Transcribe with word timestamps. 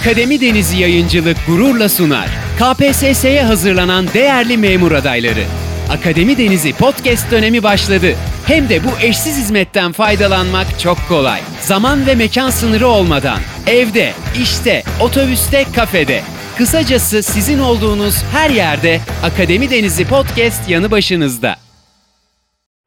Akademi 0.00 0.40
Denizi 0.40 0.78
Yayıncılık 0.78 1.36
gururla 1.46 1.88
sunar. 1.88 2.28
KPSS'ye 2.58 3.42
hazırlanan 3.42 4.08
değerli 4.14 4.56
memur 4.56 4.92
adayları. 4.92 5.44
Akademi 5.90 6.38
Denizi 6.38 6.72
podcast 6.72 7.30
dönemi 7.30 7.62
başladı. 7.62 8.14
Hem 8.46 8.68
de 8.68 8.84
bu 8.84 8.88
eşsiz 9.02 9.36
hizmetten 9.36 9.92
faydalanmak 9.92 10.80
çok 10.80 11.08
kolay. 11.08 11.40
Zaman 11.60 12.06
ve 12.06 12.14
mekan 12.14 12.50
sınırı 12.50 12.88
olmadan. 12.88 13.38
Evde, 13.66 14.12
işte, 14.42 14.82
otobüste, 15.00 15.64
kafede. 15.76 16.22
Kısacası 16.58 17.22
sizin 17.22 17.58
olduğunuz 17.58 18.22
her 18.32 18.50
yerde 18.50 19.00
Akademi 19.22 19.70
Denizi 19.70 20.04
podcast 20.04 20.70
yanı 20.70 20.90
başınızda. 20.90 21.56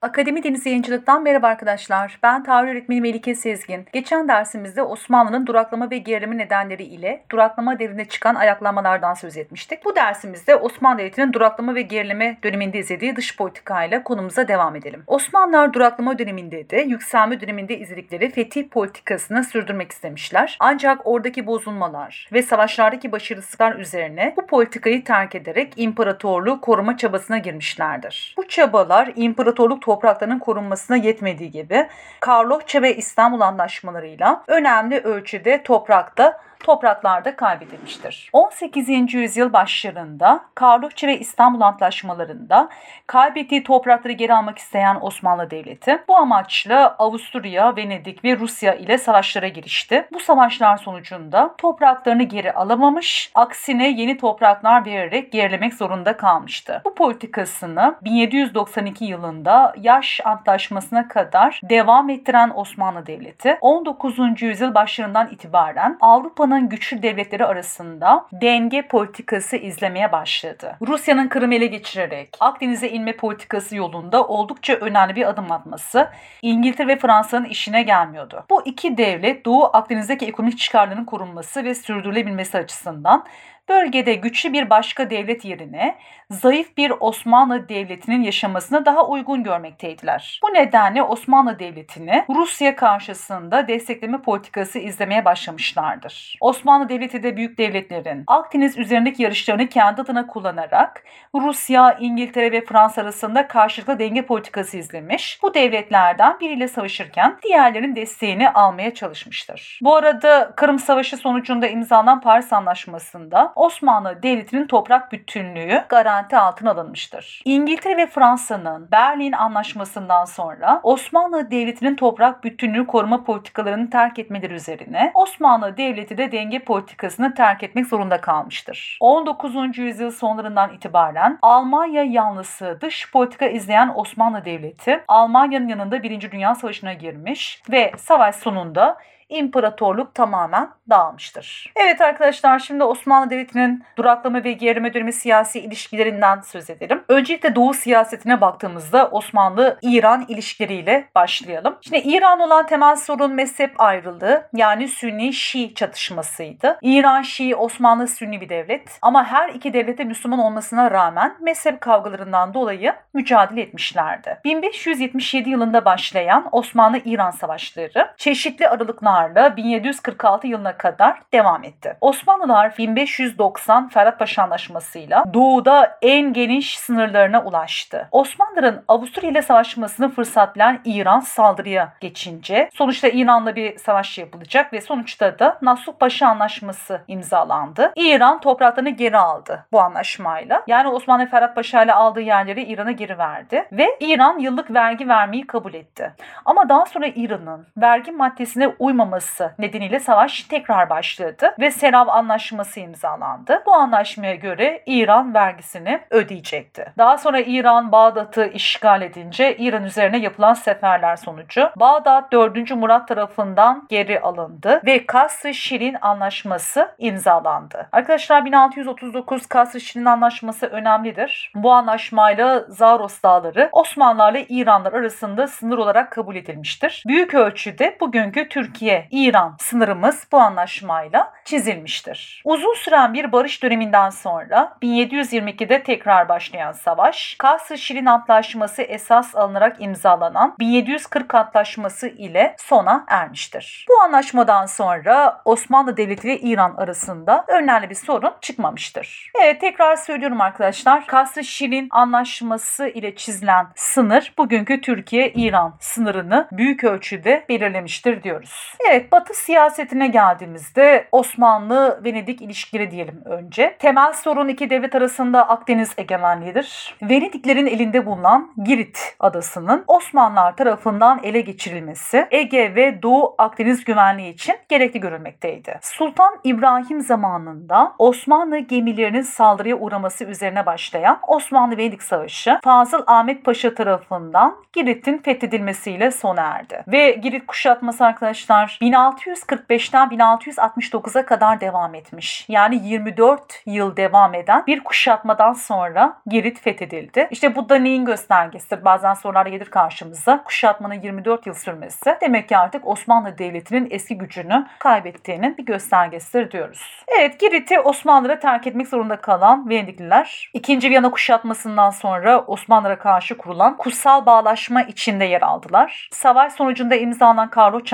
Akademi 0.02 0.44
Deniz 0.44 0.66
Yayıncılık'tan 0.66 1.24
merhaba 1.24 1.48
arkadaşlar. 1.48 2.20
Ben 2.24 2.44
tarih 2.44 2.72
öğretmeni 2.72 3.02
Melike 3.02 3.36
Sezgin. 3.36 3.86
Geçen 3.94 4.28
dersimizde 4.28 4.84
Osmanlı'nın 4.84 5.48
duraklama 5.48 5.90
ve 5.92 5.98
gerileme 5.98 6.38
nedenleri 6.38 6.84
ile 6.84 7.24
duraklama 7.32 7.80
devrinde 7.80 8.06
çıkan 8.06 8.36
ayaklanmalardan 8.36 9.14
söz 9.14 9.38
etmiştik. 9.38 9.86
Bu 9.86 9.96
dersimizde 9.96 10.56
Osmanlı 10.56 11.00
Devleti'nin 11.00 11.34
duraklama 11.34 11.76
ve 11.76 11.82
gerileme 11.82 12.38
döneminde 12.44 12.78
izlediği 12.78 13.16
dış 13.16 13.38
politikayla 13.38 14.04
konumuza 14.04 14.48
devam 14.48 14.76
edelim. 14.76 15.04
Osmanlılar 15.08 15.74
duraklama 15.74 16.20
döneminde 16.20 16.70
de 16.70 16.82
yükselme 16.82 17.42
döneminde 17.42 17.78
izledikleri 17.78 18.32
fetih 18.32 18.70
politikasını 18.70 19.44
sürdürmek 19.44 19.92
istemişler. 19.92 20.58
Ancak 20.60 21.08
oradaki 21.08 21.48
bozulmalar 21.48 22.30
ve 22.34 22.42
savaşlardaki 22.42 23.12
başarısızlıklar 23.12 23.76
üzerine 23.76 24.34
bu 24.38 24.48
politikayı 24.48 25.04
terk 25.04 25.36
ederek 25.36 25.74
imparatorluğu 25.78 26.62
koruma 26.62 26.98
çabasına 26.98 27.38
girmişlerdir. 27.38 28.36
Bu 28.38 28.48
çabalar 28.48 29.12
imparatorluk 29.16 29.89
topraklarının 29.90 30.40
korunmasına 30.40 30.98
yetmediği 30.98 31.52
gibi 31.52 31.88
Karlofça 32.20 32.82
ve 32.82 32.96
İstanbul 32.96 33.42
anlaşmalarıyla 33.42 34.44
önemli 34.48 35.00
ölçüde 35.00 35.64
toprakta 35.64 36.42
topraklarda 36.60 37.36
kaybedilmiştir. 37.36 38.30
18. 38.34 39.14
yüzyıl 39.14 39.54
başlarında 39.54 40.42
Karlofça 40.56 41.08
ve 41.08 41.20
İstanbul 41.20 41.62
Antlaşmalarında 41.62 42.70
kaybettiği 43.08 43.64
toprakları 43.64 44.14
geri 44.14 44.34
almak 44.34 44.58
isteyen 44.58 44.98
Osmanlı 45.02 45.52
Devleti 45.52 46.04
bu 46.08 46.18
amaçla 46.18 46.96
Avusturya, 47.00 47.76
Venedik 47.76 48.24
ve 48.24 48.40
Rusya 48.40 48.74
ile 48.74 48.98
savaşlara 48.98 49.48
girişti. 49.48 50.08
Bu 50.14 50.20
savaşlar 50.20 50.78
sonucunda 50.78 51.56
topraklarını 51.58 52.24
geri 52.24 52.54
alamamış, 52.54 53.32
aksine 53.36 53.90
yeni 53.90 54.18
topraklar 54.18 54.86
vererek 54.86 55.32
gerilemek 55.32 55.74
zorunda 55.74 56.18
kalmıştı. 56.18 56.82
Bu 56.86 56.96
politikasını 56.96 57.96
1792 58.02 59.06
yılında 59.06 59.74
Yaş 59.78 60.22
Antlaşması'na 60.26 61.08
kadar 61.08 61.62
devam 61.64 62.10
ettiren 62.10 62.52
Osmanlı 62.56 63.06
Devleti 63.06 63.58
19. 63.62 64.42
yüzyıl 64.42 64.76
başlarından 64.76 65.28
itibaren 65.32 65.98
Avrupa 66.02 66.49
Avrupa'nın 66.50 66.70
güçlü 66.70 67.04
devletleri 67.04 67.46
arasında 67.46 68.26
denge 68.32 68.82
politikası 68.82 69.58
izlemeye 69.58 70.12
başladı. 70.12 70.78
Rusya'nın 70.88 71.28
Kırım'ı 71.28 71.56
ele 71.56 71.66
geçirerek 71.66 72.38
Akdeniz'e 72.40 72.90
inme 72.90 73.18
politikası 73.18 73.76
yolunda 73.76 74.28
oldukça 74.28 74.74
önemli 74.74 75.16
bir 75.16 75.30
adım 75.30 75.52
atması 75.52 76.10
İngiltere 76.42 76.88
ve 76.88 77.00
Fransa'nın 77.00 77.46
işine 77.46 77.84
gelmiyordu. 77.84 78.46
Bu 78.50 78.62
iki 78.66 78.98
devlet 78.98 79.46
Doğu 79.46 79.70
Akdeniz'deki 79.74 80.26
ekonomik 80.26 80.58
çıkarlarının 80.58 81.06
korunması 81.06 81.64
ve 81.64 81.76
sürdürülebilmesi 81.76 82.58
açısından 82.58 83.26
bölgede 83.70 84.14
güçlü 84.14 84.54
bir 84.54 84.70
başka 84.70 85.10
devlet 85.10 85.46
yerine 85.46 85.96
zayıf 86.30 86.78
bir 86.78 86.94
Osmanlı 87.00 87.70
Devleti'nin 87.70 88.22
yaşamasını 88.22 88.86
daha 88.86 89.08
uygun 89.08 89.44
görmekteydiler. 89.44 90.40
Bu 90.44 90.54
nedenle 90.54 91.04
Osmanlı 91.04 91.60
Devleti'ni 91.60 92.26
Rusya 92.30 92.76
karşısında 92.76 93.68
destekleme 93.68 94.22
politikası 94.22 94.80
izlemeye 94.80 95.26
başlamışlardır. 95.26 96.38
Osmanlı 96.42 96.90
Devleti 96.90 97.24
de 97.24 97.38
büyük 97.38 97.58
devletlerin 97.58 98.24
Akdeniz 98.28 98.78
üzerindeki 98.78 99.24
yarışlarını 99.24 99.68
kendi 99.68 100.02
adına 100.02 100.28
kullanarak 100.28 101.04
Rusya, 101.36 101.98
İngiltere 102.00 102.52
ve 102.52 102.66
Fransa 102.66 103.02
arasında 103.02 103.48
karşılıklı 103.48 104.00
denge 104.00 104.26
politikası 104.26 104.78
izlemiş. 104.78 105.40
Bu 105.44 105.54
devletlerden 105.54 106.40
biriyle 106.40 106.68
savaşırken 106.68 107.38
diğerlerinin 107.44 107.96
desteğini 107.96 108.50
almaya 108.50 108.94
çalışmıştır. 108.94 109.80
Bu 109.82 109.96
arada 109.96 110.54
Kırım 110.56 110.80
Savaşı 110.80 111.18
sonucunda 111.18 111.68
imzalanan 111.68 112.22
Paris 112.22 112.54
Anlaşması'nda 112.54 113.54
Osmanlı 113.60 114.24
Devleti'nin 114.24 114.68
toprak 114.68 115.12
bütünlüğü 115.12 115.84
garanti 115.90 116.38
altına 116.38 116.72
alınmıştır. 116.72 117.42
İngiltere 117.46 117.98
ve 117.98 118.08
Fransa'nın 118.08 118.92
Berlin 118.92 119.32
Anlaşması'ndan 119.32 120.26
sonra 120.26 120.80
Osmanlı 120.84 121.52
Devleti'nin 121.52 121.96
toprak 121.96 122.44
bütünlüğü 122.44 122.88
koruma 122.88 123.24
politikalarını 123.24 123.90
terk 123.90 124.20
etmeleri 124.20 124.54
üzerine 124.54 125.12
Osmanlı 125.14 125.78
Devleti 125.78 126.18
de 126.18 126.32
denge 126.32 126.60
politikasını 126.60 127.34
terk 127.34 127.64
etmek 127.64 127.88
zorunda 127.88 128.22
kalmıştır. 128.22 128.98
19. 129.00 129.78
yüzyıl 129.78 130.12
sonlarından 130.12 130.74
itibaren 130.74 131.40
Almanya 131.42 132.04
yanlısı 132.04 132.78
dış 132.82 133.12
politika 133.12 133.46
izleyen 133.48 133.92
Osmanlı 133.96 134.46
Devleti 134.46 135.04
Almanya'nın 135.08 135.68
yanında 135.68 136.04
1. 136.04 136.32
Dünya 136.32 136.56
Savaşı'na 136.56 136.94
girmiş 136.94 137.62
ve 137.72 137.92
savaş 137.98 138.36
sonunda 138.36 138.98
imparatorluk 139.30 140.16
tamamen 140.16 140.70
dağılmıştır. 140.90 141.74
Evet 141.76 142.02
arkadaşlar 142.02 142.60
şimdi 142.60 142.84
Osmanlı 142.84 143.30
Devleti'nin 143.30 143.84
duraklama 143.98 144.44
ve 144.44 144.52
gerileme 144.52 144.94
dönemi 144.94 145.14
siyasi 145.14 145.60
ilişkilerinden 145.60 146.42
söz 146.42 146.70
edelim. 146.70 147.04
Öncelikle 147.08 147.56
Doğu 147.56 147.74
siyasetine 147.74 148.42
baktığımızda 148.42 149.10
Osmanlı-İran 149.12 150.26
ilişkileriyle 150.28 151.10
başlayalım. 151.16 151.78
Şimdi 151.82 151.98
İran 151.98 152.40
olan 152.40 152.68
temel 152.68 152.96
sorun 152.96 153.32
mezhep 153.32 153.82
ayrılığı 153.82 154.50
yani 154.54 154.88
Sünni-Şii 154.88 155.74
çatışmasıydı. 155.74 156.78
İran 156.82 157.22
Şii 157.22 157.56
Osmanlı 157.56 158.08
Sünni 158.08 158.42
bir 158.42 158.50
devlet 158.50 159.00
ama 159.02 159.26
her 159.26 159.50
iki 159.50 159.74
devlete 159.74 160.04
Müslüman 160.04 160.40
olmasına 160.40 160.92
rağmen 160.92 161.36
mezhep 161.42 161.82
kavgalarından 161.82 162.54
dolayı 162.54 162.94
mücadele 163.14 163.62
etmişlerdi. 163.62 164.40
1577 164.46 165.50
yılında 165.50 165.86
başlayan 165.86 166.50
Osmanlı-İran 166.52 167.32
savaşları 167.32 168.14
çeşitli 168.18 168.68
aralıklar 168.68 169.19
Osmanlılarla 169.20 169.58
1746 169.58 170.48
yılına 170.48 170.78
kadar 170.78 171.22
devam 171.34 171.64
etti. 171.64 171.98
Osmanlılar 172.02 172.78
1590 172.78 173.90
Ferhatpaşa 173.90 174.44
Anlaşması'yla 174.44 175.24
doğuda 175.34 175.98
en 176.02 176.34
geniş 176.34 176.80
sınırlarına 176.80 177.44
ulaştı. 177.44 178.08
Osmanlıların 178.12 178.84
Avusturya 178.88 179.30
ile 179.30 179.42
savaşmasını 179.42 180.10
fırsatlayan 180.10 180.80
İran 180.86 181.20
saldırıya 181.20 181.94
geçince 182.00 182.70
sonuçta 182.74 183.08
İran'la 183.08 183.56
bir 183.56 183.78
savaş 183.78 184.18
yapılacak 184.18 184.74
ve 184.74 184.82
sonuçta 184.82 185.40
da 185.40 185.58
Nasuh 185.62 185.94
Paşa 186.00 186.28
Anlaşması 186.28 187.02
imzalandı. 187.08 187.92
İran 187.96 188.40
topraklarını 188.40 188.90
geri 188.90 189.18
aldı 189.18 189.66
bu 189.72 189.82
anlaşmayla. 189.82 190.64
Yani 190.68 190.88
Osmanlı 190.88 191.26
Ferhat 191.26 191.56
Paşa 191.56 191.84
ile 191.84 191.94
aldığı 191.94 192.22
yerleri 192.22 192.64
İran'a 192.64 192.92
geri 192.92 193.18
verdi 193.18 193.66
ve 193.72 193.88
İran 194.00 194.40
yıllık 194.40 194.74
vergi 194.74 195.08
vermeyi 195.08 195.48
kabul 195.48 195.74
etti. 195.74 196.12
Ama 196.46 196.70
daha 196.70 196.86
sonra 196.86 197.08
İran'ın 197.08 197.68
vergi 197.78 198.12
maddesine 198.12 198.68
uymaması 198.68 199.09
olmaması 199.10 199.52
nedeniyle 199.60 200.00
savaş 200.00 200.44
tekrar 200.44 200.90
başladı 200.90 201.56
ve 201.60 201.72
Serav 201.72 202.08
Anlaşması 202.08 202.80
imzalandı. 202.80 203.64
Bu 203.66 203.74
anlaşmaya 203.74 204.36
göre 204.36 204.84
İran 204.86 205.34
vergisini 205.34 206.02
ödeyecekti. 206.10 206.94
Daha 206.98 207.18
sonra 207.18 207.40
İran 207.40 207.92
Bağdat'ı 207.92 208.46
işgal 208.46 209.02
edince 209.02 209.58
İran 209.58 209.84
üzerine 209.84 210.18
yapılan 210.18 210.54
seferler 210.54 211.16
sonucu 211.16 211.70
Bağdat 211.76 212.32
4. 212.32 212.72
Murat 212.72 213.08
tarafından 213.08 213.86
geri 213.90 214.22
alındı 214.22 214.82
ve 214.86 215.06
Kasr-ı 215.06 215.54
Şirin 215.54 215.98
Anlaşması 216.02 216.92
imzalandı. 216.98 217.88
Arkadaşlar 217.92 218.46
1639 218.46 219.46
Kasr-ı 219.46 219.82
Şirin 219.82 220.06
Anlaşması 220.06 220.66
önemlidir. 220.66 221.52
Bu 221.56 221.72
anlaşmayla 221.72 222.66
Zaros 222.68 223.24
Dağları 223.24 223.70
Osmanlılarla 223.72 224.40
İranlar 224.50 224.94
arasında 224.94 225.48
sınır 225.48 225.78
olarak 225.78 226.12
kabul 226.12 226.36
edilmiştir. 226.36 227.04
Büyük 227.08 227.34
ölçüde 227.34 227.98
bugünkü 228.02 228.50
Türkiye 228.50 228.99
İran 229.12 229.56
sınırımız 229.60 230.28
bu 230.32 230.38
anlaşmayla 230.38 231.34
çizilmiştir. 231.46 232.42
Uzun 232.46 232.74
süren 232.74 233.14
bir 233.14 233.32
barış 233.32 233.64
döneminden 233.64 234.10
sonra 234.10 234.78
1722'de 234.82 235.84
tekrar 235.84 236.30
başlayan 236.30 236.72
savaş, 236.72 237.36
Kasr-Şirin 237.40 238.06
Antlaşması 238.06 238.82
esas 238.82 239.36
alınarak 239.36 239.78
imzalanan 239.80 240.56
1740 240.60 241.36
Antlaşması 241.36 242.08
ile 242.08 242.56
sona 242.58 243.06
ermiştir. 243.08 243.86
Bu 243.90 244.02
anlaşmadan 244.02 244.66
sonra 244.66 245.42
Osmanlı 245.46 245.98
Devleti 245.98 246.28
ve 246.28 246.38
İran 246.40 246.76
arasında 246.76 247.46
önemli 247.48 247.90
bir 247.90 247.96
sorun 247.96 248.34
çıkmamıştır. 248.42 249.32
Evet 249.42 249.62
tekrar 249.62 249.96
söylüyorum 249.96 250.42
arkadaşlar. 250.42 251.08
Kasr-Şirin 251.08 251.88
Anlaşması 251.92 252.88
ile 252.88 253.16
çizilen 253.16 253.68
sınır 253.76 254.34
bugünkü 254.38 254.82
Türkiye-İran 254.82 255.74
sınırını 255.80 256.48
büyük 256.52 256.84
ölçüde 256.84 257.46
belirlemiştir 257.50 258.24
diyoruz. 258.24 258.74
Evet 258.92 259.12
Batı 259.12 259.34
siyasetine 259.34 260.08
geldiğimizde 260.08 261.08
Osmanlı-Venedik 261.12 262.42
ilişkileri 262.42 262.92
diyelim 262.92 263.22
önce. 263.26 263.76
Temel 263.80 264.14
sorun 264.14 264.48
iki 264.48 264.70
devlet 264.70 264.96
arasında 264.96 265.50
Akdeniz 265.50 265.94
egemenliğidir. 265.98 266.96
Venediklerin 267.02 267.66
elinde 267.66 268.06
bulunan 268.06 268.52
Girit 268.64 269.16
adasının 269.20 269.84
Osmanlılar 269.88 270.56
tarafından 270.56 271.20
ele 271.24 271.42
geçirilmesi 271.42 272.28
Ege 272.32 272.76
ve 272.76 273.02
Doğu 273.02 273.36
Akdeniz 273.38 273.84
güvenliği 273.84 274.34
için 274.34 274.56
gerekli 274.70 275.00
görülmekteydi. 275.00 275.80
Sultan 275.82 276.40
İbrahim 276.44 277.02
zamanında 277.02 277.94
Osmanlı 277.98 278.58
gemilerinin 278.58 279.22
saldırıya 279.22 279.76
uğraması 279.76 280.24
üzerine 280.24 280.66
başlayan 280.66 281.20
Osmanlı-Venedik 281.28 282.04
Savaşı 282.04 282.60
Fazıl 282.64 283.04
Ahmet 283.08 283.46
Paşa 283.46 283.76
tarafından 283.76 284.56
Girit'in 284.74 285.18
fethedilmesiyle 285.18 286.12
sona 286.12 286.42
erdi. 286.42 286.84
Ve 286.88 287.12
Girit 287.12 287.48
kuşatması 287.48 288.06
arkadaşlar 288.06 288.79
1645'ten 288.82 290.08
1669'a 290.08 291.26
kadar 291.26 291.62
devam 291.62 291.96
etmiş. 291.96 292.46
Yani 292.50 292.88
24 292.88 293.62
yıl 293.66 293.98
devam 293.98 294.34
eden 294.34 294.64
bir 294.68 294.80
kuşatmadan 294.80 295.54
sonra 295.54 296.22
Girit 296.26 296.62
fethedildi. 296.62 297.28
İşte 297.32 297.56
bu 297.56 297.70
da 297.70 297.76
neyin 297.76 298.06
göstergesidir? 298.06 298.86
Bazen 298.86 299.14
sorular 299.14 299.46
gelir 299.46 299.66
karşımıza. 299.66 300.44
Kuşatmanın 300.44 300.94
24 300.94 301.48
yıl 301.48 301.54
sürmesi 301.54 302.18
demek 302.22 302.50
ki 302.50 302.58
artık 302.58 302.88
Osmanlı 302.88 303.38
Devleti'nin 303.38 303.88
eski 303.92 304.18
gücünü 304.18 304.68
kaybettiğinin 304.80 305.58
bir 305.58 305.66
göstergesidir 305.66 306.52
diyoruz. 306.52 307.06
Evet 307.20 307.40
Girit'i 307.40 307.80
Osmanlılara 307.80 308.40
terk 308.40 308.68
etmek 308.68 308.88
zorunda 308.88 309.16
kalan 309.16 309.70
Venedikliler 309.70 310.52
2. 310.54 310.90
Viyana 310.90 311.12
kuşatmasından 311.12 311.90
sonra 311.90 312.42
Osmanlılara 312.46 313.00
karşı 313.00 313.38
kurulan 313.38 313.78
kutsal 313.78 314.26
bağlaşma 314.26 314.82
içinde 314.82 315.26
yer 315.26 315.42
aldılar. 315.42 316.10
Savaş 316.14 316.54
sonucunda 316.54 316.96
imzalanan 316.96 317.50
Karloç 317.50 317.88